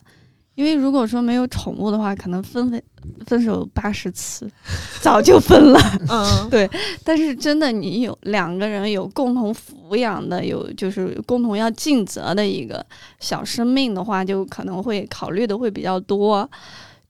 [0.55, 2.83] 因为如果说没有宠物的话，可能分分
[3.27, 4.49] 分手八十次，
[4.99, 5.79] 早就分了。
[6.09, 6.67] 嗯对
[7.03, 12.83] 但是真的，你有两个人有共同抚养的，有就是共同要尽责的一个
[13.19, 16.49] 小生命的话，就可能会考虑的会比较多。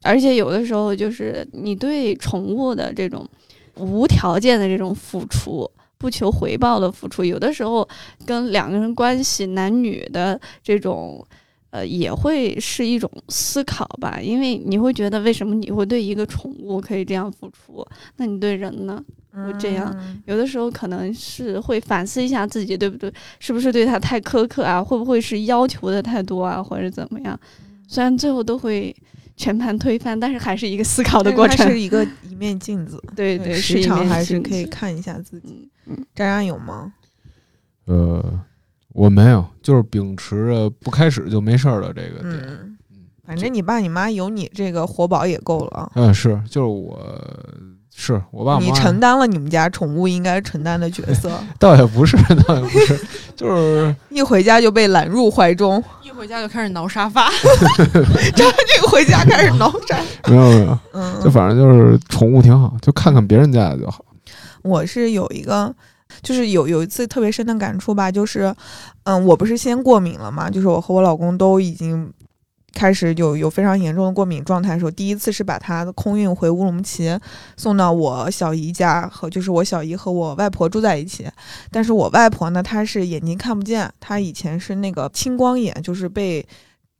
[0.03, 3.27] 而且有的时候，就是你对宠物的这种
[3.75, 5.69] 无条件的这种付出。
[5.99, 7.87] 不求回报的付出，有的时候
[8.23, 11.25] 跟两个人关系男女的这种，
[11.71, 14.19] 呃，也会是一种思考吧。
[14.21, 17.83] 因为你会觉得，为什么你会对一个宠物可以这样付出？
[18.17, 19.03] 那你对人呢？
[19.33, 23.11] 会这样嗯有的时候可能是会反思一下自己，对不对？
[23.39, 24.83] 是不是对他太苛刻啊？
[24.83, 27.39] 会不会是要求的太多啊，或者怎么样？
[27.87, 28.95] 虽然最后都会
[29.37, 31.79] 全盘推翻，但是还是一个思考的过程是它是。
[31.79, 35.69] 一个一面镜子，对对，是时常还是可以看一下自己。
[35.85, 36.91] 嗯嗯，渣渣有吗？
[37.85, 38.41] 呃，
[38.89, 42.43] 我没有，就是秉持着不开始就没事儿的这个点。
[42.45, 42.77] 嗯，
[43.23, 45.91] 反正你爸你妈有你这个活宝也够了。
[45.95, 46.99] 嗯，是，就是我，
[47.99, 52.99] 是我爸你承担了你们家宠物应该承担的角色， 倒也不是，倒也不是，
[53.35, 57.27] 就是 一回家就被揽入怀中，一回家就开始挠沙发。
[58.35, 60.31] 这个回家开始挠沙发。
[60.31, 64.05] 没有没有，嗯，就反正就是宠物挺好，就看看别人家的就好。
[64.61, 65.73] 我是有一个，
[66.21, 68.53] 就是有有一次特别深的感触吧，就是，
[69.05, 72.11] 嗯，我不是先过敏了嘛，就是我和我老公都已经
[72.77, 77.19] 开始有有非常严重的过敏状态的时候，第一次是把它空运回乌鲁木齐，
[77.55, 81.27] 送到我小姨家和就是我小姨和我外婆住在一起，
[81.71, 86.45] 但是我外婆呢，她是眼睛看不见，她以前是那个青光眼，就是被。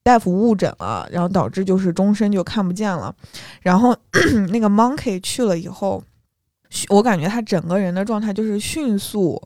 [0.04, 3.14] 大夫误诊了，然后导致就是终身就看不见了。
[3.62, 3.94] 然后
[4.54, 6.02] 那个 Monkey 去了以后，
[6.88, 9.42] 我感觉他整个人的状态就是迅速，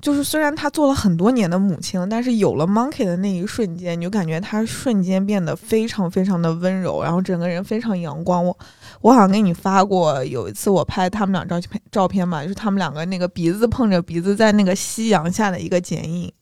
[0.00, 8.44] 就是虽然他做了很多年的母亲，但是有了 Monkey 的那一瞬间，你就感觉他瞬间变得非常非常的温柔，然后整个人非常阳光。
[8.44, 8.58] 我
[9.00, 16.32] 我好像给你发过，有一次我拍他们俩照片照片嘛，就是他们两个那个鼻子碰着鼻子在那个夕阳下的一个剪影，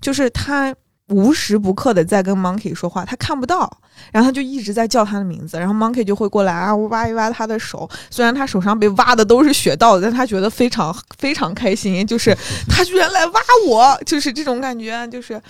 [0.00, 0.74] 就是他。
[1.12, 3.70] 无时不刻的在跟 Monkey 说话，他看不到，
[4.10, 12.36] 然后他就一直在叫他的名字，然后 Monkey 就会过来啊，挖一挖他的手，虽然他手上被挖的都是血道，但他觉得非常非常开心，就是
[12.68, 15.40] 他居然来挖我，就是这种感觉，就是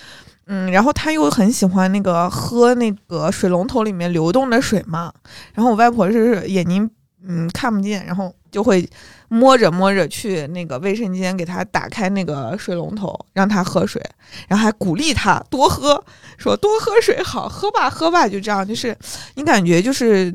[0.46, 5.12] 嗯，然后他又很喜欢那个喝那个水龙头里面流动的水嘛，
[5.54, 6.90] 然后我外婆是眼睛
[7.27, 8.89] 嗯看不见，然后就会
[9.29, 14.03] 摸着摸着去那个卫生间给他打开那个水龙头，让他喝水，
[14.49, 16.03] 然后还鼓励他多喝，
[16.39, 18.97] 说多喝水好，喝吧喝吧，就这样，就是
[19.35, 20.35] 你感觉就是。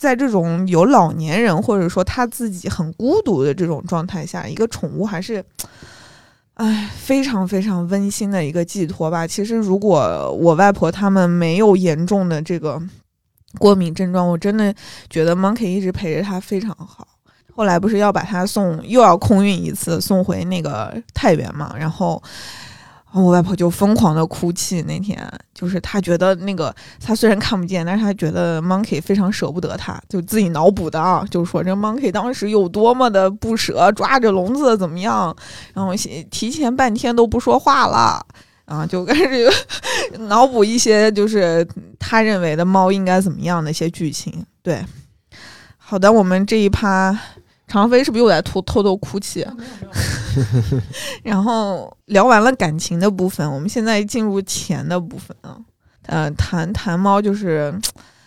[0.00, 5.44] 在这种有老年人或者说他自己很孤独的这种状态下，一个宠物还是，
[6.54, 9.26] 哎，非常非常温馨的一个寄托吧。
[9.26, 12.80] 其实，如果我外婆他们没有严重的这个
[13.58, 14.74] 过敏症状，我真的
[15.08, 17.06] 觉得 Monkey 一直陪着他非常好。
[17.54, 22.22] 后来不是要把它送，又要空运一次送回那个太原嘛，然后。
[23.12, 24.82] 我外婆就疯狂的哭泣。
[24.82, 25.20] 那天
[25.52, 26.72] 就是她觉得那个，
[27.04, 35.36] 她虽然看不见，但是她觉得 Monkey 非常舍不得她，就自己脑补的啊，就说这 Monkey 当时有多么的不舍，抓着笼子怎么样，
[35.74, 35.92] 然后
[36.30, 38.24] 提前半天都不说话了，
[38.70, 39.50] 啊，就开始
[40.20, 41.66] 脑补一些就是
[41.98, 44.46] 他认为的猫应该怎么样的一些剧情。
[44.62, 44.80] 对，
[45.76, 47.18] 好的，我们这一趴。
[47.66, 49.46] 常飞是不是又在偷偷偷哭泣？
[51.22, 55.56] 然后聊完了感情的部分，我们现在进入钱的部分啊。
[56.06, 57.72] 呃，谈谈猫就是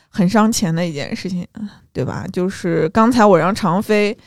[0.08, 1.46] 很伤钱的一件事情，
[1.92, 2.26] 对吧？
[2.32, 4.18] 就是刚才我让常飞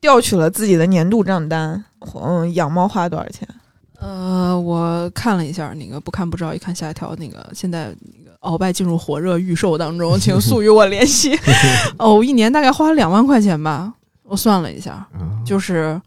[0.00, 1.84] 调取了自己的年度账单，
[2.20, 3.46] 嗯，养猫花多少钱？
[4.02, 7.14] 呃，我看了一下，那个不看不知道，一看吓一跳。
[7.16, 11.38] 那个现在那个鳌拜进入火热预售当中，请速与我联系。
[11.98, 13.94] 哦，我一年大概花了两万块钱吧。
[14.24, 15.06] 我算了一下，
[15.46, 16.00] 就是，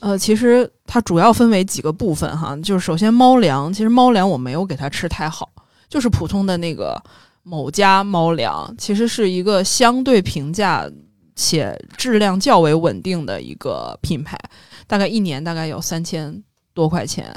[0.00, 5.50] 呃，其实它主要分为几个部分哈，就是首先猫粮，其实猫粮我没有给它吃太好，
[5.88, 6.98] 就是普通的那个
[7.42, 10.88] 某家猫粮，其实是一个相对平价
[11.34, 14.38] 且质量较为稳定的一个品牌，
[14.86, 16.40] 大概一年大概有三千
[16.74, 17.34] 多块钱，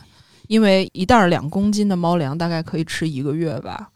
[0.48, 3.90] 因为一袋两公斤的猫粮大概可以吃一个月吧，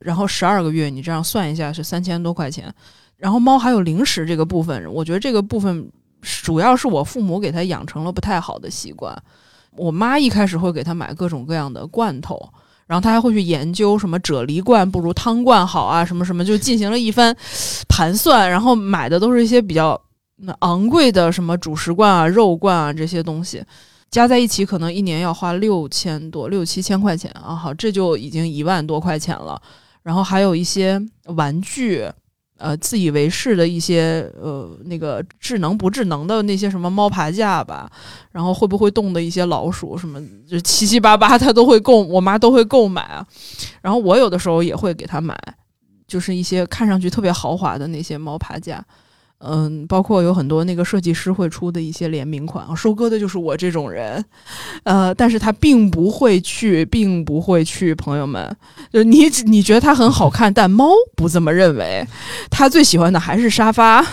[0.00, 2.74] 然后十二个月你这样算一下是三千多块钱。
[3.16, 5.88] 然后猫还有零食这个部分，我觉得这个部分
[6.20, 9.16] 主要是我父母给它养成了不太好的习惯。
[9.76, 12.36] 我妈一开始会给它买各种各样的罐头，
[12.84, 17.34] 然后她还会去研究什么啫喱罐不如汤罐好啊，什么什么，就进行了一番
[17.88, 18.50] 盘算。
[18.50, 19.98] 然后买的都是一些比较
[20.38, 23.64] 那昂贵的什么主食罐啊、肉罐啊这些东西，
[24.12, 27.52] 加在一起可能一年要花六千多、六七千块钱啊。
[27.56, 29.60] 好，这就已经一万多块钱了。
[30.04, 32.06] 然后还有一些玩具，
[32.58, 37.90] 呃，自以为是的一些呃那个智能不智能的那些什么猫爬架吧，
[38.30, 43.26] 然后会不会动的一些老鼠什么，就七七八八， 她都会购，我妈都会购买啊。
[43.80, 45.34] 然后我有的时候也会给她买，
[46.06, 48.84] 就是一些看上去特别豪华的那些猫爬架。
[49.44, 54.24] 嗯，包括有很多那个设计师会出的一些联名款，收割的就是我这种人，
[54.84, 58.54] 呃，但是他并不会去，并不会去，朋友们，
[58.92, 62.06] 就你你觉得它很好看，但猫不这么认为，
[62.50, 64.04] 它最喜欢的还是沙发，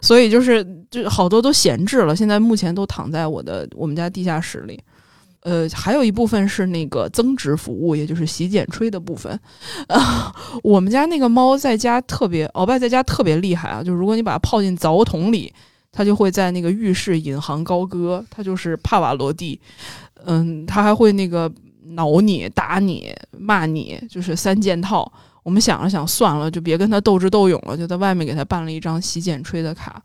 [0.00, 4.80] 所以就是就好多都闲置了，现在目前都躺在我的我们家地下室里。
[5.42, 9.32] 呃，还有一部分是那个增值服务，也就是洗剪吹的部分。
[9.86, 13.82] 啊， 我们家那个猫在家特别，鳌拜在家特别厉害啊！
[13.82, 15.52] 就如果你把它泡进澡桶里，
[15.92, 19.60] 它就会在那个浴室引吭高歌，它就是帕瓦罗蒂。
[20.24, 21.50] 嗯，它还会那个
[21.90, 25.10] 挠你、打你、骂你，就是三件套。
[25.44, 30.02] 我们想了想，算了，就别跟它斗智斗勇了，就在外面给它办了一张洗剪吹的卡。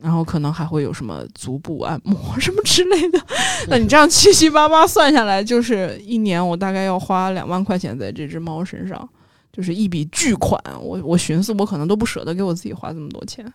[0.00, 3.20] 然后可能还会有什么足部按摩 什么之类的，
[3.68, 9.08] 那你这样七七八八算下来，就是一年我大概要花两万块钱在这只猫身上，
[9.52, 10.62] 就是一笔巨款。
[10.80, 13.52] 我我寻思我可能都不舍得给我自己花这么多钱。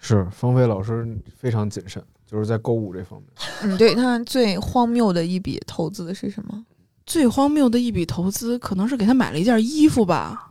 [0.00, 1.06] 是方飞老师
[1.38, 3.28] 非常谨慎，就是在购物这方面。
[3.62, 6.64] 嗯，对他最荒谬的一笔投资是什么？
[7.04, 10.50] 最荒谬的一笔投资可能是给他买了一件衣服吧。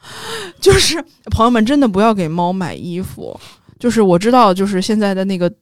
[0.60, 3.38] 就是朋友们真的不要给猫买衣服。
[3.78, 5.52] 就是我知道，就是现在的那个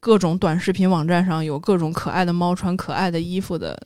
[0.00, 3.76] 各种短视频网站上有各种可爱的猫穿可爱的衣服的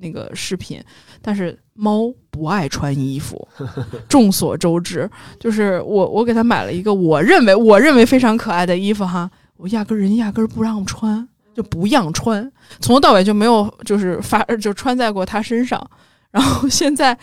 [0.00, 0.82] 那个视频，
[1.20, 3.46] 但是猫不爱穿衣服。
[4.08, 5.08] 众所周知，
[5.38, 15.90] 就是我我给他买了一个我认为我认为非常可爱的衣服哈，我压根人压根不让穿，就不让穿，从头到尾就没有就是发就穿在过他身上，
[16.30, 17.18] 然后现在。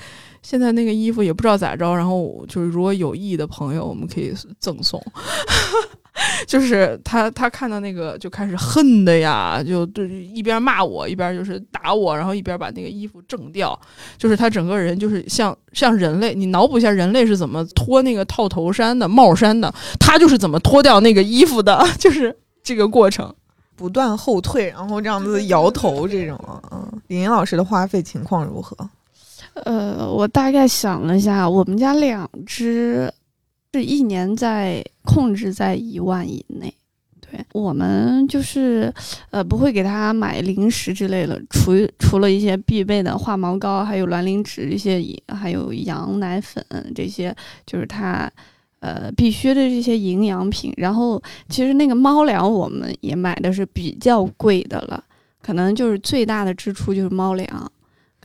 [0.46, 5.02] 现在那个衣服也不知道咋着，然后就是如果有意的朋友，我们可以赠送。
[6.46, 13.78] 就是他他看到那个就开始恨的呀，就对一边骂我一边就是打我，然后一边把那个衣服挣掉。
[14.18, 23.34] 就是他整个人就是像像人类，你脑补一下人类是怎么脱那个套头衫的帽衫的，他就是怎么脱掉那个衣服的， 就是这个过程
[23.76, 26.40] 不断后退，然后这样子摇头这种。
[26.72, 28.78] 嗯，李莹老师的花费情况如何？
[29.66, 33.12] 呃，我大概想了一下，我们家两只
[33.74, 36.74] 是一年在控制在一万以内。
[37.20, 38.94] 对我们就是
[39.32, 46.64] 呃不会给它买零食之类的，除除了一些必备的化毛膏，还有卵磷脂一些，还有羊奶粉
[46.94, 48.32] 这些，就是它
[48.82, 50.72] 呃必须的这些营养品。
[50.78, 51.20] 然后
[51.50, 55.04] 其实那个猫粮我们也买的是比较贵的了，
[55.42, 57.72] 可能就是最大的支出就是猫粮。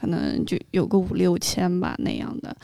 [0.01, 2.57] 可能就有个五六千吧那样的，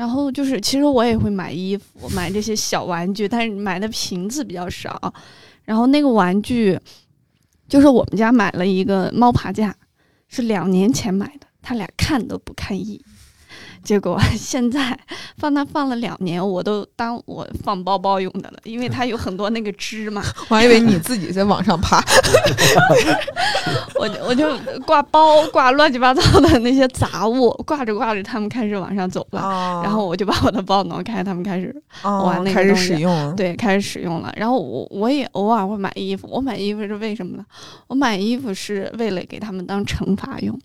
[0.00, 5.12] 然后就是其实我也会买衣服，买这些小玩具，但是买的瓶子比较少。
[5.62, 6.80] 然后那个玩具，
[7.68, 9.76] 就是我们家买了一个猫爬架，
[10.26, 13.00] 是两年前买的，他俩看都不看一眼。
[13.82, 14.98] 结果 现在
[15.36, 20.22] 放它放了两年，我都当我放包包用的了，因为它有很多那个枝嘛。
[20.48, 22.02] 我还以为你自己在往上爬，
[23.98, 24.46] 我我就
[24.86, 34.32] 挂包挂乱七八糟的那些杂物，挂着挂着，他们开始往上走了，然后我就把我的包挪开，他们开始玩那个开始使用，对，开始使用了。
[34.36, 37.44] 然后我我也偶尔会买衣服，我买衣服是为什么呢？
[37.86, 40.58] 我买衣服是为了给他们当惩罚用。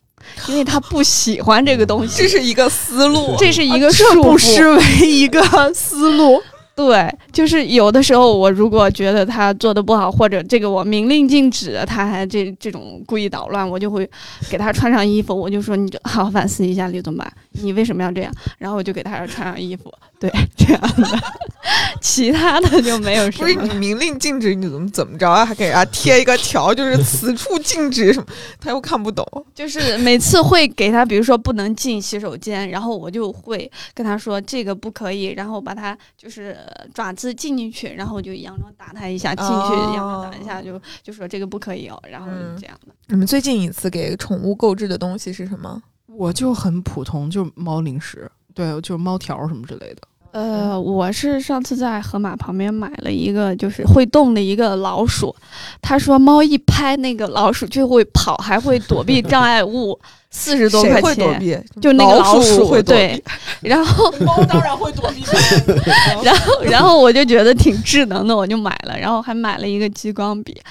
[0.48, 5.42] 因为他不喜欢这个东西，这是一个思路，这是一个这不失为一个
[5.74, 6.42] 思路。
[6.76, 14.06] 对，就是有的时候我如果觉得他做的不好，或者这个我明令禁止，他还这这种故意捣乱，我就会
[14.50, 18.32] 给他穿上衣服，我就说你就好好反思一下李总吧，你为什么要这样？
[18.58, 19.90] 然后我就给他穿上衣服，
[20.20, 21.24] 对，这样的，
[22.02, 23.44] 其他的就没有什么。
[23.44, 25.46] 不是你明令禁止，你怎么怎么着啊？
[25.46, 28.26] 还给人家贴一个条，就是 此处禁止什么？
[28.60, 29.26] 他又看不懂。
[29.54, 36.56] 就是每次会给他，比如说不能进洗手间，然后我就会跟他说这个不可以，然后把他就是。
[36.94, 42.28] 爪子进进去，然后就佯装打他一下，进去佯装打一下，就就说这个不可以哦，然后
[42.60, 42.94] 这样的。
[43.08, 45.82] 你们最近一次给宠物购置的东西是什么？
[46.08, 50.02] 我就很普通，就猫零食，对，就是猫条什么之类的。
[50.32, 55.34] 呃，我是上次在河马旁边买了一个，就是会动的一个老鼠。
[55.82, 59.98] 他说猫一拍那个老鼠就会跑，还会躲避障碍物，
[60.32, 61.02] 四十多块钱。
[61.04, 61.58] 会躲避？
[61.80, 63.16] 就那个老鼠会躲对
[63.62, 63.70] 避。
[63.70, 65.24] 然后， 猫当然会躲避
[66.22, 70.62] 然后，然后我就觉得挺智能的，我就买了，然后还买了一个激光笔，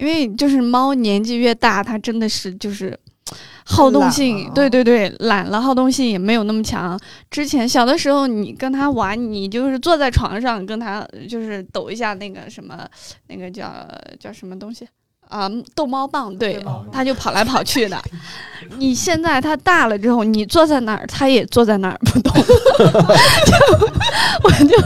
[0.00, 2.98] 因为就是猫年纪越大，它真的是就是。
[3.64, 6.98] 好动性，对对对，懒了，好动性也没有那么强。
[7.30, 12.88] 之前小的时候，你跟他玩，你就是坐在床上跟他就是抖一下那个什么，
[13.28, 13.86] 那个叫
[14.18, 14.86] 叫什么东西
[15.32, 16.62] 啊，逗猫棒，对，
[16.92, 18.00] 它就跑来跑去的。
[18.78, 23.56] 你现在它大了之后，你坐在哪儿，它也坐在那儿不动， 就
[24.44, 24.76] 我就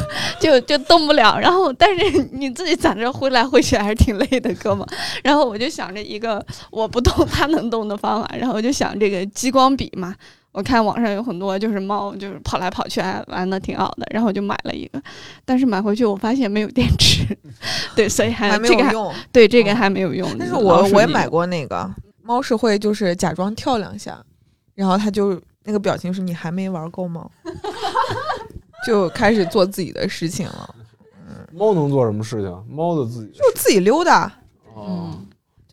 [0.41, 1.39] 就就动不了。
[1.39, 4.87] 然后，但是你自己在这挥来挥去还是挺累的，哥们。
[5.23, 10.15] 然后我就想着一个我不动它能动的方法，然后我就想这个激光笔嘛。
[10.57, 15.03] 我看网上有很多就是猫就是跑来跑去，还玩的挺好的，然后我就买了一个，
[15.45, 17.27] 但是买回去我发现没有电池，
[17.95, 19.15] 对，所以还还没这个还有用。
[19.31, 20.27] 对这个哦还没有用。
[20.39, 21.87] 但是我我也买过那个
[22.23, 24.19] 猫是会就是假装跳两下，
[24.75, 27.29] 然后它就那个表情是你还没玩够吗？
[28.87, 30.75] 就开始做自己的事情了，
[31.53, 32.65] 猫能做什么事情？
[32.75, 34.33] 猫的自己就自己溜达，
[34.75, 35.11] 哦，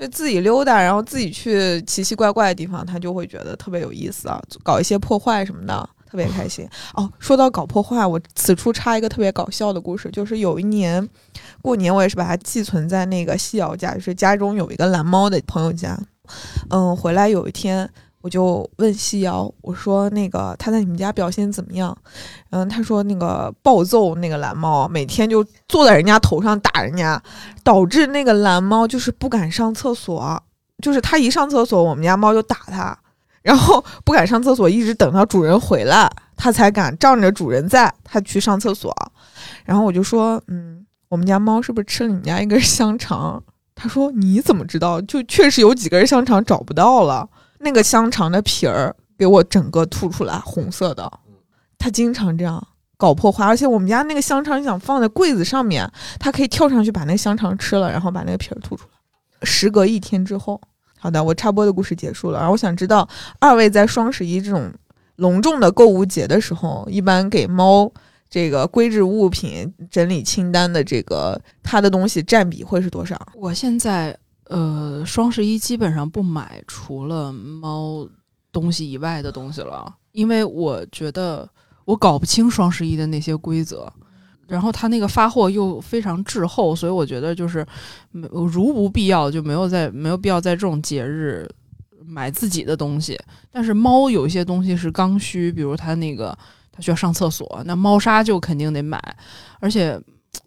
[0.04, 5.90] 就自己溜达，然后自己去奇奇怪怪的地方，他就会觉得特别有意思啊，搞一些破坏什么的。
[6.06, 7.12] 特别开心哦！
[7.18, 11.10] 说到搞破坏，我此处插一个特别搞笑的故事，就是有一年
[11.60, 16.00] 过年，我也是把它寄存在那个西瑶家，就是家中有一个蓝猫的朋友家。
[16.70, 17.90] 嗯，回来有一天，
[18.24, 21.96] 我就问西瑶，我说那个他在你们家表现怎么样？
[22.52, 27.22] 嗯，他说那个暴揍那个蓝猫，每天就坐在人家头上打人家，
[27.66, 30.42] 导致那个蓝猫就是不敢上厕所，
[30.82, 32.98] 就是他一上厕所，我们家猫就打他。
[33.42, 38.96] 然后不敢上厕所，一直等到主人回来，它才敢仗着主人在，它去上厕所。
[39.66, 43.44] 然后我就说，嗯，我们家猫是不是吃了你们家一根香肠？
[43.76, 45.02] 他说你怎么知道？
[45.02, 47.28] 就确实有几根香肠找不到了，
[47.64, 51.12] 那个香肠的皮儿给我整个吐出来，红色的。
[51.80, 52.66] 他经常这样
[52.98, 55.90] 搞破坏，而且我们家那个香肠，你想放在柜子上面，
[56.20, 59.46] 他可以跳上去把那个香肠吃了，然后把那个皮儿吐出来。
[59.46, 60.62] 时隔一天之后。
[61.00, 62.40] 好的，我插播的故事结束了。
[62.40, 63.06] 然后我想知道，
[63.40, 64.72] 二位在双十一这种
[65.18, 67.92] 隆重的购物节的时候，一般给猫
[68.30, 73.20] 这个规制物品整理清单的这个它的东西占比会是多少？
[73.36, 74.18] 我现在
[74.54, 78.08] 呃，双十一基本上不买除了猫
[78.52, 81.50] 东西以外的东西了，因为我觉得
[81.86, 83.92] 我搞不清双十一的那些规则。
[84.48, 87.66] 然后它那个发货又非常滞后，所以我觉得就是，
[88.12, 91.50] 如无必要就没有在没有必要在这种节日
[92.06, 93.18] 买自己的东西。
[93.50, 96.38] 但是猫有一些东西是刚需，比如它那个
[96.72, 99.02] 它需要上厕所，那猫砂就肯定得买，
[99.60, 100.00] 而且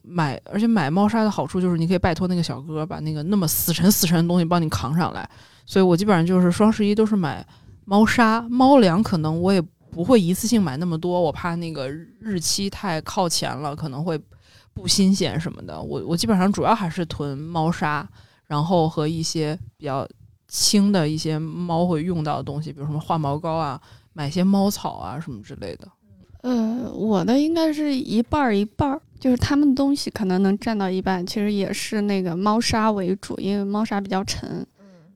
[0.03, 5.28] 买而且买猫砂的好处就是你可以拜托那个小哥把那个那么死沉死沉的东西帮你扛上来。
[5.64, 7.47] 所以我基本上就是双十一都是买
[7.84, 9.62] 猫砂、猫粮，可能我也。
[9.93, 11.89] 不会一次性买那么多，我怕那个
[12.20, 14.20] 日期太靠前了，可能会
[14.74, 15.80] 不新鲜什么的。
[15.80, 18.07] 我我基本上主要还是囤猫砂，
[18.47, 20.07] 然后和一些比较
[20.49, 23.80] 轻的一些猫会用到的东西，比如什么化毛膏啊，
[24.12, 25.89] 买些猫草啊什么之类的。
[26.47, 34.64] 呃，我的应该是一半儿一半儿，就是他们东西可能能占到一半，其实也是那个猫砂为主，因为猫砂比较沉，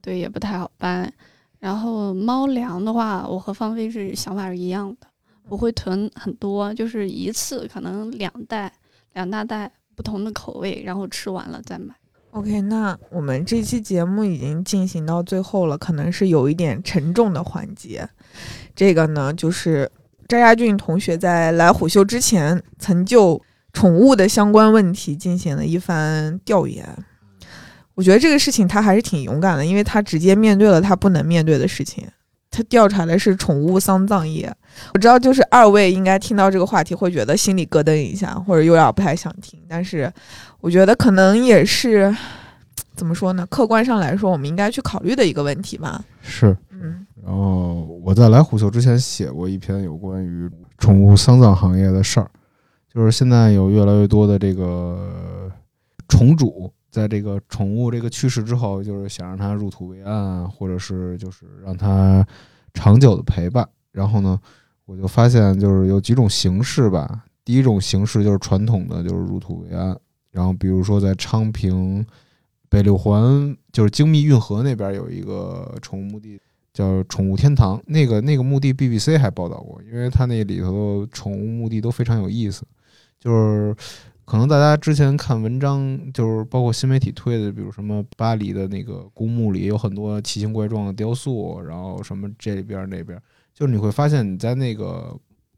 [0.01, 1.09] 对，也不太好搬。
[1.57, 5.07] 然后猫粮的话，我和芳菲是想法是一样的，
[5.47, 8.69] 我会囤很多，就是一次可能两袋、
[9.13, 11.95] 两大袋不同的口味，然后吃完了再买。
[12.31, 18.09] OK，那我们这期节目已经进行到最后了，可能是有一点沉重的环节。
[18.75, 19.89] 这个呢，就是
[20.31, 23.41] 张亚俊同学在来虎嗅之前，曾就
[23.73, 26.87] 宠物的相关问题进行了一番调研。
[27.95, 32.07] 我觉得这个事情他还是挺勇敢的，因为他直接面对了他不能面对的事情。
[32.49, 34.49] 他调查的是宠物丧葬业。
[34.93, 39.59] 我知道，就是二位应该听到这个话题会觉得心里咯噔一下，或者有点不太想听。
[39.67, 40.09] 但是，
[40.61, 42.15] 我觉得可能也是
[42.95, 43.45] 怎么说呢？
[43.47, 46.01] 客观上来说，我们应该去考虑的一个问题吧。
[46.21, 46.55] 是。
[46.71, 52.29] 嗯，然后我在来虎嗅之前写过一篇有关于宠物丧葬行业的事儿，
[52.91, 55.51] 就是现在有越来越多的这个
[56.07, 56.71] 宠主。
[56.89, 62.27] 在这个宠物这个去世之后，就是想让它入土为安，或者是就是让它
[62.73, 63.65] 长久的陪伴。
[63.93, 64.37] 然后呢，
[64.85, 67.23] 我就发现就是有几种形式吧。
[67.45, 69.97] 第一种形式就是传统的，就是入土为安。
[70.31, 72.05] 然后比如说在昌平
[72.67, 76.41] 北六环，就是精密运河那边有一个宠物墓地，
[76.73, 77.81] 叫宠物天堂。
[77.87, 82.63] 那个那个墓地 BBC 还报道过，因为它那里头的宠物墓地都非常有意思。
[83.19, 83.75] 就是
[84.25, 93.21] 可能大家之前看文章，就是包括新媒体推的，比如什么巴黎的那个公墓里有很多奇形怪状的雕塑，然后什么这边那边，
[93.53, 95.15] 就是你会发现你在那个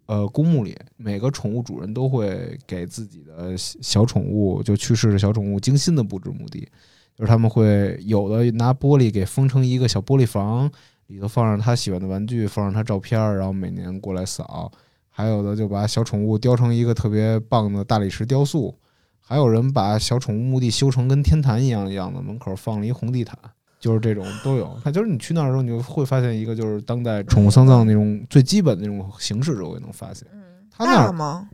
[0.07, 6.67] 呃公墓里，每个宠物主人都会给自己的小宠物，就去世的小宠物精心的布置墓地，
[7.15, 10.69] 就是他们会有的拿玻璃给封成一个小玻璃房，
[11.13, 14.71] 里头放上他喜欢的玩具，放上他照片儿，然后每年过来扫。
[15.15, 18.75] 还有的就把小宠物雕成一个特别棒的大理石雕塑，
[19.21, 23.37] 还有人把小宠物墓地修成跟天坛一样一样的，门口放了一红地毯，
[23.79, 24.75] 就是这种都有。
[24.83, 30.27] 它就是你去那儿的时候，你就会发现一个就是当代宠物丧葬那种最基本的那种形式，就会能发现。
[30.33, 30.41] 嗯，
[30.71, 31.47] 他那儿大吗？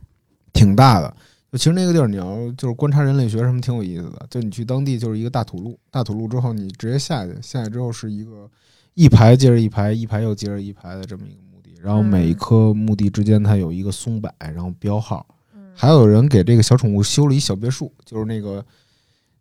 [0.54, 1.14] 挺大的。
[1.52, 4.26] 就其实那个地儿，你要就是观察人类学什么挺有意思的。
[4.30, 8.48] 就你去当地就是一个大土路，大土路之后你直接下去，下去之后是一个
[8.94, 11.74] 一排接着一排，一排又接着一排的这么一个墓地。
[11.80, 15.26] 然后每一棵墓地之间它有一个松柏，然后标号。
[15.28, 15.36] 嗯
[15.72, 18.62] 还有人给这个小宠物修了一小别墅，就是那个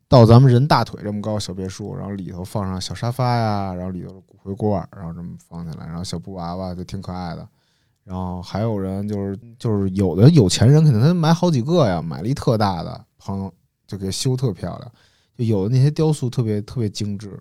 [0.07, 7.45] 到咱们人大腿这么高小别墅，然后里头放上小沙发呀，然后里头是骨灰罐，然后这么放起来，然后小布娃娃就挺可爱的。
[8.05, 13.53] 然后还有人就是就是有的有钱人肯定他买好几个呀，买了一特大的，朋友
[13.85, 14.91] 就给修特漂亮，
[15.37, 17.37] 就有的那些雕塑特别特别精致。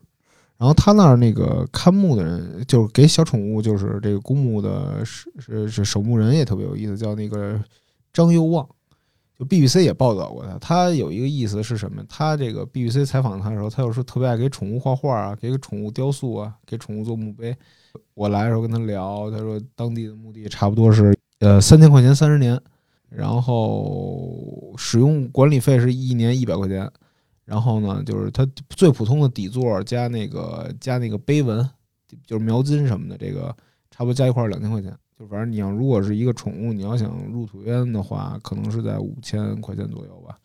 [0.58, 7.58] 然后他那儿那个看墓的人，就是给小宠物，就是这个公墓的是是是守墓人也特别有意思，叫那个
[8.12, 8.68] 张佑望。
[9.38, 12.02] 就 BBC 也报道过他，他有一个意思是什么？
[12.08, 17.56] 他这个 BBC 采访他的时候，他有时候特别爱给宠物画画啊，给宠物雕塑啊，给宠物做墓碑。
[18.14, 22.60] 我来的时候跟他聊，他说当地的墓地差不多是呃三千块钱三十年，
[23.08, 26.90] 然后使用管理费是一年一百块钱，
[27.48, 31.66] 然后呢就是它最普通的底座加那个加那个碑文，
[32.26, 33.48] 就是描金什么的，这个
[33.90, 34.94] 差不多加一块两千块钱。
[35.18, 40.36] 就反正你要如果是一个宠物，你要想入土渊的话，可能是在五千块钱左右吧，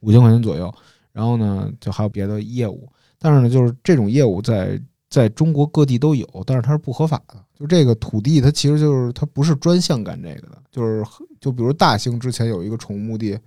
[0.00, 0.72] 五千块钱左右。
[1.10, 2.88] 然后呢，就还有别的业务，
[3.18, 7.34] 但是呢，就是这种业务在在中国各地都有，但是它是不合法的。
[7.54, 11.04] 就这个土地，它其实就是它不是专项干这个的，就是
[11.38, 13.38] 就比如大兴之前有一个宠物墓地，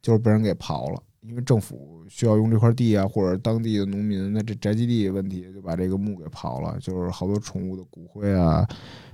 [0.00, 8.66] 就是被人给刨了，因为政府需要用这块地啊，或者当地的农民的这宅基地问题，就把这个墓给刨了，就是好多宠物的骨灰啊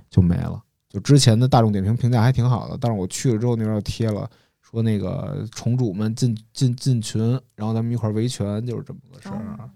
[0.09, 0.61] 就没了。
[0.89, 4.29] 就之前的大众点评评价还挺好的，但是我去了之后那边又贴了，
[4.61, 7.21] 说那个宠主们进进进群，
[7.55, 9.35] 然后咱们一块儿维权，就是这么个事儿。
[9.35, 9.69] 啊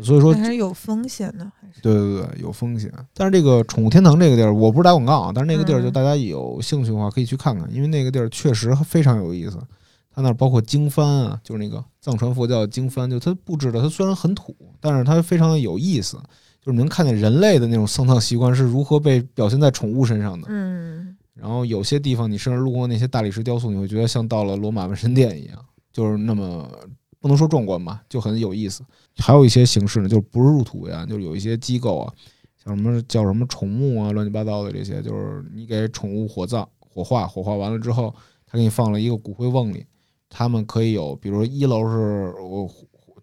[0.00, 2.88] 所以说，还是有风险的，还是对对对，有风险。
[3.14, 9.58] 但是这个宠物天堂这个地儿，我不是打广告啊，但是那个地儿嗯就大家有兴趣的话可以去看看，因为那个地儿确实非常有意思。
[10.18, 16.16] 它那儿包括经幡啊，就是那个藏传佛教的经幡，就它布置的，它虽然很土，但是它非常的有意思，
[16.60, 20.48] 就是能看见人类的那种丧葬习惯是如何被表现在宠物身上的。
[20.50, 26.68] 嗯然后有些地方你甚至路过那些大理石雕塑，你会觉得像到了罗马纹身店一样，就是那么
[27.20, 28.82] 不能说壮观吧，就很有意思。
[29.18, 32.12] 还有一些形式呢，就是不是入土呀，就是有一些机构啊，
[32.64, 38.12] 像什么叫什么宠墓啊，乱七八糟的这些，就是你给宠物火葬、火化，火化完了之后，
[38.44, 39.86] 他给你放了一个骨灰瓮里，
[40.30, 42.68] 他们可以有，比如说一楼是我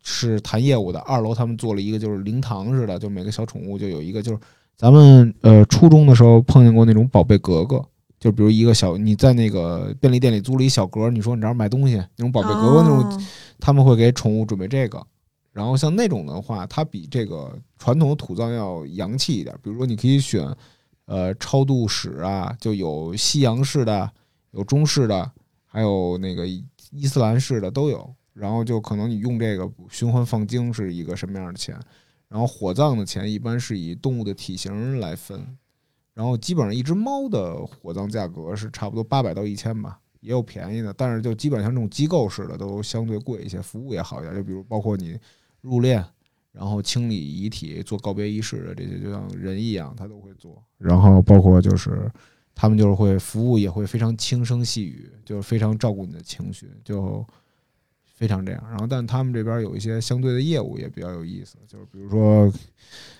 [0.03, 4.39] 是谈业务的，二楼他们做了一个就是灵堂似的，就每个小宠物就有一个，就是
[4.76, 7.84] 咱们呃初中的时候碰见过那种宝贝格格。
[8.18, 13.22] 就比如一个小，你在那个便利店里租了一小格，你说你这儿买东西，那种宝贝格格那种哦
[13.60, 15.06] 他们会给宠物准备这个。
[15.51, 19.56] 然后像那种的话，它比这个传统的土葬要洋气一点。
[19.62, 20.45] 比如说，你可以选
[21.06, 24.10] 呃超度室啊，就有西洋式的，
[24.51, 25.32] 有中式的，
[25.66, 26.45] 还有那个
[26.96, 28.16] 伊斯兰式的都有。
[28.36, 31.74] 然后就可能你用这个循环放精是一个什么样的钱，
[32.28, 35.58] 然后火葬的钱一般是以动物的体型来分。
[36.14, 44.36] 然后基本上一只猫的火葬价格是差不多八百到一千吧，也有便宜的，但是就基本上这种机构式的都相对贵一些，服务也好一点。
[44.36, 45.18] 就比如包括你
[45.62, 46.04] 入殓，
[46.52, 50.62] 然后清理遗体、做告别仪式的这些，就像人一样，他都会做。
[50.78, 52.12] 然后包括就是
[52.56, 57.24] 他们就是会服务，也会非常轻声细语，就是非常照顾你的情绪，就
[58.06, 58.64] 非常这样。
[58.70, 62.52] 然后，但他们这边有一些相对的业务也比较有意思，就是比如说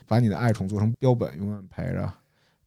[0.08, 2.12] 把你的爱宠做成标本，永远陪着。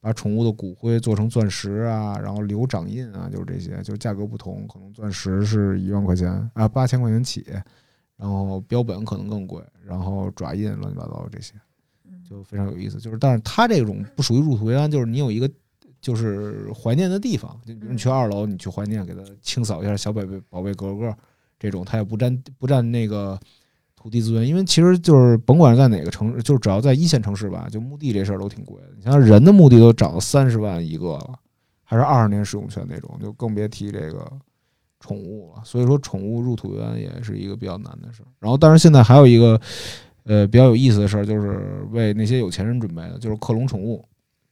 [0.00, 7.44] 把宠物的骨灰做成钻石啊，然后留掌印啊，就是这些，就是价格不同，可能钻石是一万块钱啊，八千块钱起，
[8.16, 11.52] 然后标本可能更贵，然后爪印乱七八糟这些，
[12.24, 13.00] 就非常有意思。
[13.00, 15.50] 就是，但是它这种不属于入土为安，就是你有一个
[16.00, 21.14] 就是怀念的地方，你去二楼，你去怀念，给它清扫一下小宝贝宝贝格格，
[21.58, 23.38] 这种它也不占不占那个。
[24.00, 28.90] 土地资源，因为其实就是甭管是在哪个城市，就是只要在一线城市吧，就墓地这事儿都挺贵的。
[28.96, 31.36] 你像人的墓地都涨到三十万一个了，
[31.82, 34.30] 还是二十年使用权那种，就更别提这个
[35.00, 38.30] 宠物了，所以说宠物入土园也是一个比较难的事儿。
[38.38, 39.60] 然后，但是现在还有一个
[40.22, 44.04] 呃比较有意思的事儿，就是为那些有钱人准备的，就是克隆宠物。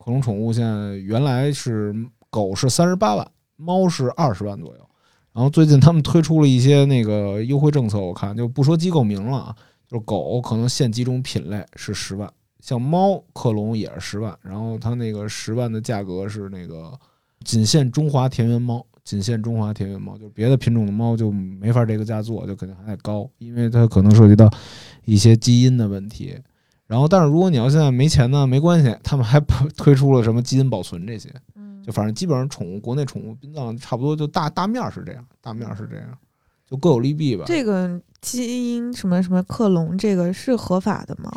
[0.06, 1.92] 克隆宠物现在原来是
[2.30, 4.88] 狗是三十八万，猫是二十万左右。
[5.32, 9.56] 然后最近他们推出了一些那个优惠政策，我看就不说机构名了啊，
[9.88, 16.92] 就是狗可能限几种品类是十万，像猫克隆也是十万，然后它那个十万的价格是那个
[17.42, 24.48] 仅限中华田园猫，仅限中华田园猫，就别的品种的猫就没法这个价做，就肯定还得高，因为它可能涉及到
[25.04, 26.38] 一些基因的问题。
[26.86, 29.40] 然后，但是如果你要现在没钱呢，没关系，他们还
[29.76, 31.28] 推出了什么基因保存这些，
[31.84, 36.06] 就反正基本上宠物国内宠物殡葬差不多就大大面是这样，大面是这样，
[36.68, 37.44] 就各有利弊吧。
[37.46, 41.30] 这个基因什么什么克隆，这个是合法的吗？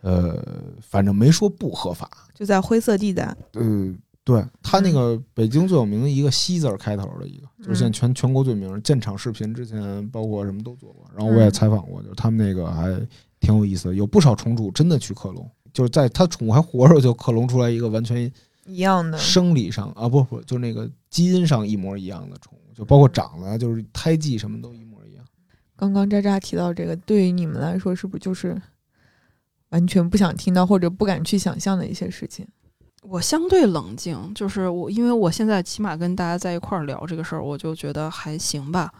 [0.00, 0.40] 呃，
[0.80, 3.36] 反正没说不合法，就在灰色地带。
[3.54, 12.88] 嗯，对他那个北京最有名的一个“西”字开头的一个，就是现在全全国最名，建厂视频之前包括什么都做过，然后我也采访过，就是他们那个还
[13.40, 18.30] 挺有意思的，有不少宠主真的去克隆，就是在他宠物还活着就克隆出来一个完全
[18.66, 25.24] 一样的生理上啊不不，就那个基因上一模一样的宠物，就包括长得就是胎记什么都一模一样。
[25.76, 28.60] 刚刚渣渣提到这个，对于你们来说是不是就是
[29.70, 32.46] 完全不想听到或者不敢去想象的一些事情？
[33.02, 38.92] 我相对冷静，就是我因为我现在起码跟大家在一块儿聊这个事儿，我就觉得还行吧。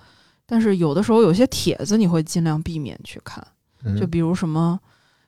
[0.46, 3.46] 但是有的时候有些帖子你会尽量避免去看，
[3.98, 4.78] 就比如什么，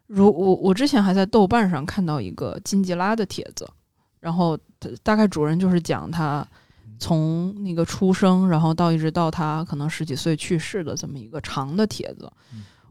[0.06, 3.68] 如我我之前还在豆瓣上看到一个金吉拉的帖子，
[4.20, 4.58] 然后
[5.02, 6.46] 大概主人就是讲他
[6.98, 12.30] 从那个出生，然后到一直到他可能十几岁去世的这么一个长的帖子。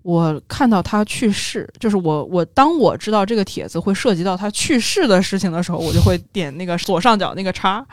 [0.02, 7.86] 我看到他去世，就是我我当我知道这个帖子会涉及到他去世的事情的时候，我就会点那个左上角那个叉，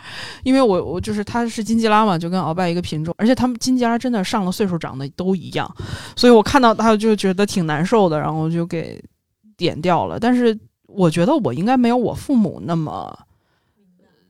[0.44, 5.70] 因为我我就是他是金吉拉嘛，就跟鳌拜一个品种，而且他们金吉拉真的上了岁数长得都一样，
[6.14, 9.02] 所以我看到他就觉得挺难受的，然后就给
[9.56, 10.18] 点掉了。
[10.18, 13.18] 但是我觉得我应该没有我父母那么。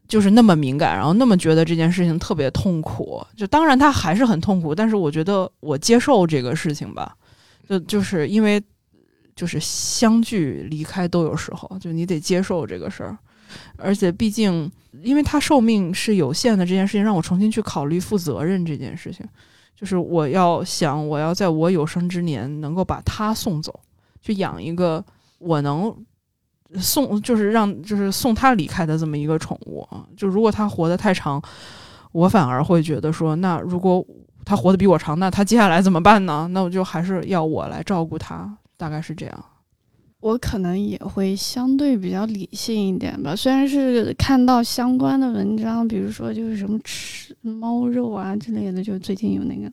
[0.09, 3.21] 就是那么敏感，然后那么觉得这件事情特别痛苦。
[3.37, 7.13] 就当然他还是很痛苦，但是我觉得我接受这个事情吧。
[7.67, 8.63] 就就是因为
[9.35, 13.17] 就是相聚离开都有时候，就你得接受这个事儿。
[13.77, 14.71] 而且毕竟
[15.03, 19.27] 因为他寿命是有限的，这件事情让我重新去考虑负责任这件事情。
[19.75, 23.79] 就是我要想，我要在我有生之年能够把他送走，
[24.21, 25.05] 去养一个
[25.39, 25.95] 我能。
[26.81, 31.41] 送就是让就是送他离开的这么一个宠物啊，就如果他活得太长，
[32.11, 34.05] 我反而会觉得说，那如果
[34.47, 36.49] 他活得比我长，那他接下来怎么办呢？
[36.53, 39.45] 那我就还是要我来照顾他，大概是这样。
[40.21, 49.71] 我可能也会相对比较理性一点吧，虽然是看到相关的文章，比如说就是什么吃猫肉啊之类的，就最近有那个，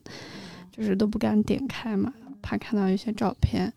[0.70, 3.72] 就是都不敢点开嘛，怕看到一些照片。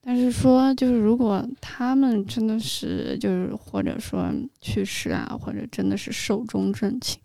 [0.00, 7.20] 但是说，就是如果他们真的是，就是或者说去世啊，或者真的是寿终正寝，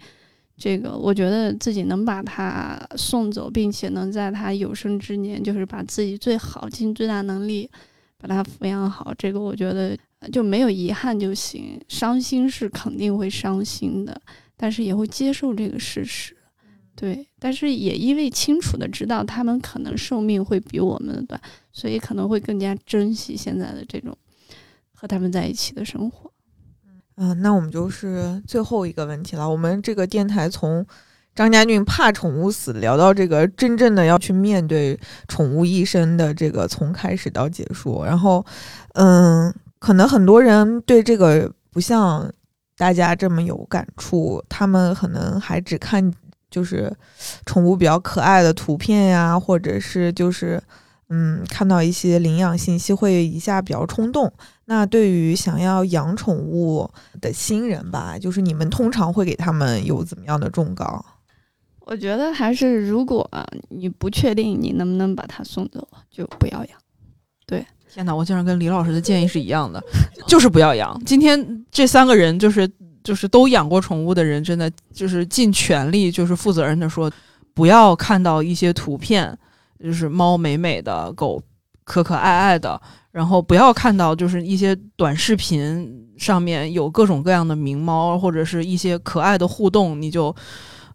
[0.56, 7.70] 这个我觉得自己能把他送走，并且能在他有生之年，就是把自己最好尽最大能力
[8.18, 9.98] 把他抚养好，这个我觉得
[10.32, 11.80] 就没有遗憾就行。
[11.88, 14.22] 伤心是肯定会伤心的，
[14.56, 16.38] 但是也会接受这个事实。
[16.96, 24.16] 对，但是也因为清楚的知道他们可能寿命会比我们短，所以可能会更加珍惜现在的这种
[24.94, 26.32] 和他们在一起的生活。
[27.15, 29.49] 嗯，那我们就是最后一个问题了。
[29.49, 30.85] 我们这个电台从
[31.35, 38.45] 张家俊怕宠物死聊到这个真正的要去面对宠物一生的这个从开始到结束，然后，
[38.94, 42.31] 嗯，可能很多人对这个不像
[42.77, 46.14] 大家这么有感触，他们可能还只看。
[46.53, 46.95] 就是
[47.48, 50.61] 宠物比较可爱的图片呀，或者是就是
[51.10, 54.31] 嗯，看到一些领养信息会一下比较冲动。
[54.65, 56.90] 那对于想要养宠物
[57.22, 61.03] 的新人吧，就是你们通常会给他们有怎么样的忠告？
[61.81, 63.30] 我觉得还是如果
[63.69, 66.80] 你不确定你能不能把它送走，就不要养。
[67.45, 69.84] 对，天哪，我竟然跟李老师的建议是一样的，
[70.27, 70.99] 就是不要养。
[71.06, 72.69] 今天这三个人就是。
[73.03, 77.11] 就是都养过宠物的人，真的就是尽全力，就是负责任的说，
[77.53, 79.38] 不要看到一些图片，
[79.77, 81.44] 就是猫美美的，狗
[81.84, 82.80] 可可爱爱的，
[83.12, 90.36] 然后不要看到就是一些短视频上面有各种各样的名猫或者是一些可爱的互动，你就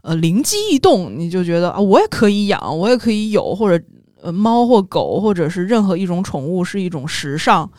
[0.03, 3.85] 呃灵机一动，你就觉得啊，我也可以养，我也可以有，或者
[4.23, 7.71] 呃猫或狗或者是任何一种宠物是一种时尚。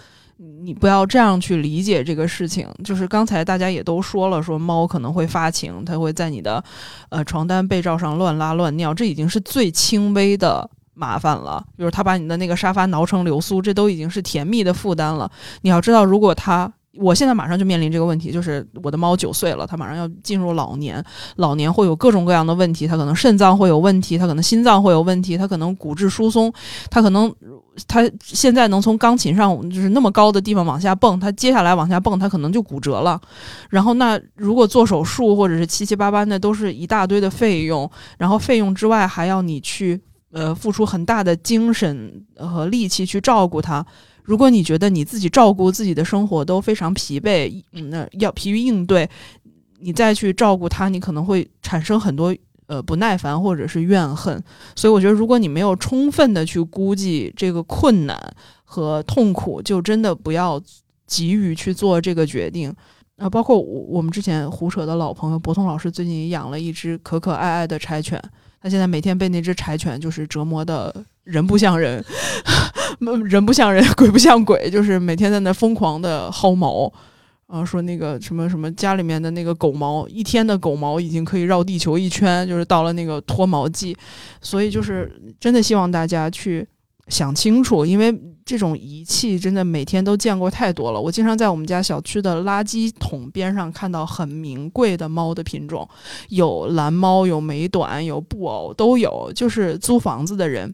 [0.61, 2.65] 你不要这样去理解这个事情。
[2.81, 6.63] 就是刚才大家也都说了，说猫可能会发情，它会在你的
[7.09, 10.69] 呃床单被罩上乱拉乱尿，这已经是最轻微的
[10.99, 11.63] 麻烦了。
[11.77, 15.31] 比如它把你的那个沙发挠成流苏，这都已经是甜蜜的负担了。
[15.61, 21.01] 你要知道，如果它我现在马上就面临这个问题，就是我的猫九岁了，它马上要进入老年，
[21.37, 26.51] 老年会有各种各样的问题，它可能肾脏会有问题，它可能心脏会有问题，它可能骨质疏松，
[26.89, 27.33] 它可能
[27.87, 33.21] 它现在能从钢琴上就是那么高的地方往下蹦，它接下来往下蹦，它可能就骨折了。
[33.69, 40.01] 然后那如果做手术或者是七七八八，那都是一大堆的费用，然后费用之外还要你去
[40.31, 43.85] 呃付出很大的精神和力气去照顾它。
[44.23, 49.09] 如果你觉得你自己照顾自己的生活都非常疲惫，嗯，那要疲于应对，
[49.79, 52.35] 你再去照顾他，你可能会产生很多
[52.67, 54.39] 呃不耐烦或者是怨恨。
[54.75, 58.15] 所以我觉得，如果你没有充分的去估计这个困难
[58.63, 60.61] 和痛苦，就真的不要
[61.07, 62.71] 急于去做这个决定。
[63.17, 68.21] 啊，包括我我们之前胡扯的老朋友博通老师，最近也养了一只可可爱爱的柴犬，
[68.61, 72.03] 他现在每天被那只柴犬就是折磨的人不像人。
[73.29, 76.91] 人不像人，鬼不像鬼，就是每天在那疯狂的薅毛，
[77.47, 83.95] 啊，说那个什么什么家里面的那个狗毛，一天的狗毛已经可以绕地球一圈，就是到了那个脱毛季，
[84.41, 85.09] 所以就是
[85.39, 86.67] 真的希望大家去
[87.07, 88.11] 想清楚，因为
[88.49, 90.99] 这种仪器真的每天都见过太多了。
[90.99, 95.87] 我经常在我们家小区的垃圾桶边上看到很名贵的猫的品种，
[96.29, 100.73] 有蓝猫，有美短，有布偶，都有，就是租房子的人。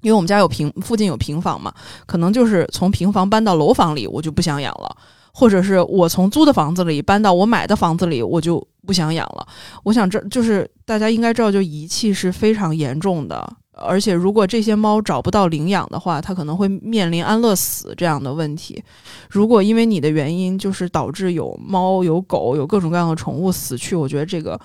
[0.00, 1.70] 因为我们家有平，附近有平房嘛，
[2.06, 4.88] 可能就是从平房搬到楼房里，我就不想养了；
[5.34, 9.46] 或者是我从租的房子里搬到我买的房子里，我就不想养了。
[9.84, 18.82] 我想这就是大家应该知道，就遗弃是非常严重的，而且如果这些猫找不到领养的话，它可能会面临安乐死这样的问题。
[19.30, 24.60] 如果因为你的原因，就是导致有猫、有狗、有各种各样的宠物死去，我觉得这个。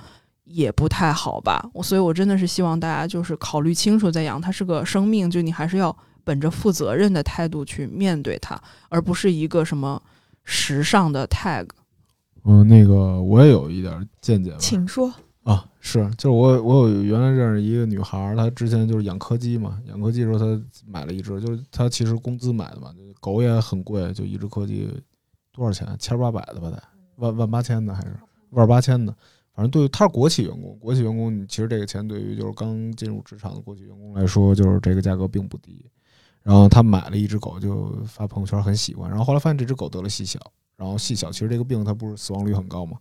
[0.49, 5.93] 也不太好吧，我所以，我真的是希望大家就是考虑清楚再养，它是个生命，就你还是要
[6.23, 8.57] 本着负责任的态度去面对它，
[8.87, 10.01] 而不是一个什么
[10.45, 11.67] 时尚的 tag。
[12.45, 15.13] 嗯，那个我也有一点见解，请说
[15.47, 24.89] 啊，是，就是我我有原来认识一个女孩，她之前就是养柯基嘛，养柯基的时候她买了一只，就是她其实工资买的嘛，狗也很贵，就一只柯基
[25.53, 25.87] 多少钱？
[25.97, 26.83] 千八百的吧，得
[27.15, 28.13] 万万八千的还是
[28.49, 29.15] 万八千的？
[29.53, 35.85] 反正对，于她是国企员工，国企员工，其实这个钱对于就是刚进入职场的国企员工来说，就是这个价格并不低。
[36.43, 39.09] 然后他买了一只狗，就发朋友圈很喜欢。
[39.09, 40.39] 然后后来发现这只狗得了细小，
[40.75, 42.97] 然后细小其实这个病它不是死亡率很高嘛。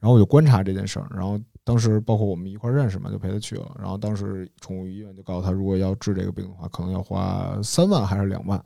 [0.00, 3.74] 然后我就观察这件事儿，然后当时包括我们一块认识嘛，就陪他去了。
[3.78, 8.62] 然后当时宠物医院就告诉他，如果要治这个病的话，可能要花三万还是两万，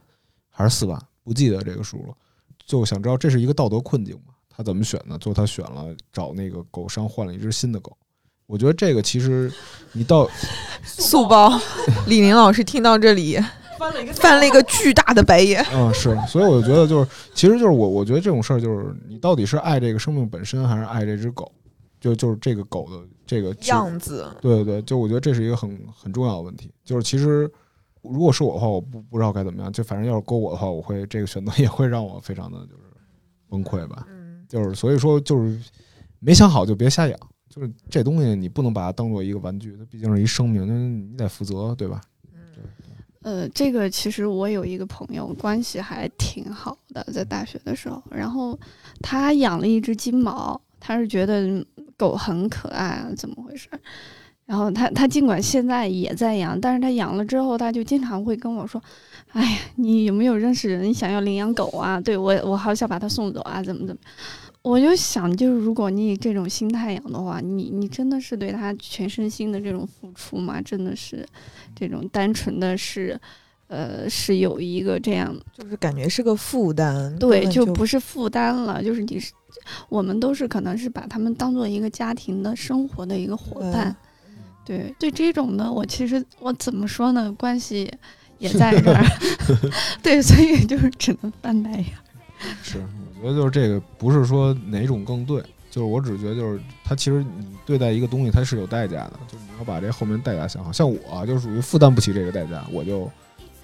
[0.50, 2.14] 还是四万，不记得这个数了。
[2.66, 4.34] 就想知道这是一个道德困境嘛？
[4.50, 5.16] 他怎么选呢？
[5.18, 7.96] 最后他选了找那个狗商换了一只新的狗。
[8.46, 9.52] 我觉得这个其实
[9.92, 10.28] 你到
[10.82, 11.52] 素包，
[12.08, 13.38] 李宁老师听到这里
[13.78, 15.64] 翻了一个翻了一个巨大的白眼。
[15.72, 21.52] 嗯，是，所以我就觉得就是，其实就是我，我觉得这种事儿就是你到底是爱这个生命本身，还是爱这只狗？
[22.00, 24.30] 就就是这个狗的这个样子。
[24.40, 26.72] 对对对，就我觉得这是一个很很重要的问题。
[26.84, 27.50] 就是其实
[28.02, 29.72] 如果是我的话，我不不知道该怎么样。
[29.72, 32.82] 就反正要是勾我的话，我会这个选择 也会让我非常的就是
[33.48, 34.06] 崩溃吧。
[34.48, 35.60] 就是所以说，就是
[36.18, 37.18] 没想好就别瞎养。
[37.48, 42.00] 就是这东西，你不能把它当做一个玩具，它毕竟是一生命，那你得负责，对吧？
[43.22, 48.58] 呃，这个其实我有一个朋友，关系还挺好的，在大学的时候，然后
[49.02, 51.64] 他养了一只金毛，他是觉得
[51.98, 53.68] 狗很可爱啊，怎么回事？
[54.46, 58.82] 然后他他尽管现在也在养，但是他养了之后，他就经常会跟我说
[59.32, 62.00] ：“哎呀，你有没有认识人想要领养狗啊？
[62.00, 64.00] 对我我好想把它送走啊，怎么怎么？”
[64.62, 70.62] 我就想，就是如果你以这种心态养的话，你你真的是对他全身心的这种付出吗？
[70.62, 71.26] 真的是
[71.74, 73.20] 这种单纯的是，
[73.68, 79.32] 呃，是有一个这样，就是感觉是个负担，对，就不是负担了，就是你是
[79.88, 83.94] 我们都是可能是把他们当做一个家庭的生活的一个伙伴。
[84.64, 87.34] 对对，这种的我其实我怎么说呢？
[87.38, 87.90] 关系
[88.38, 89.02] 也在这儿，
[90.02, 91.86] 对，所以就是只能翻白眼。
[92.62, 92.84] 是，
[93.22, 100.70] 我觉得就是这个不是说哪种更对，就是我只觉得就是他其实你对待一个东西它是有代价的，就是你要把这后面代价想好。
[100.70, 103.10] 像我就属于负担不起这个代价，我就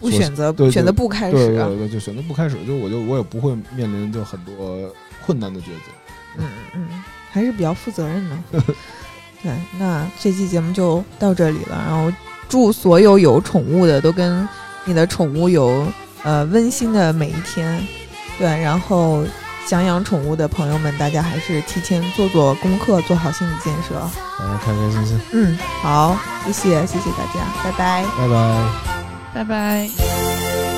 [0.01, 4.91] 不选择对选择不开始，对对对，就选择不开始，就我就我也不会面临就很多
[5.25, 5.93] 困难的抉择。
[6.39, 8.37] 嗯嗯，还是比较负责任的。
[9.43, 11.85] 对，那这期节目就到这里了。
[11.87, 12.13] 然后
[12.49, 14.49] 祝所有有宠物的都跟
[14.85, 15.87] 你的宠物有
[16.23, 17.87] 呃温馨的每一天。
[18.39, 19.25] 对，然后
[19.67, 23.95] 想养宠物的朋友们，大家还是提前做做功课，做好心理建设。
[24.39, 28.05] 大家开开心心，嗯，好，谢谢谢谢大家，拜拜。
[28.19, 28.69] 拜拜。
[29.33, 30.74] 拜拜。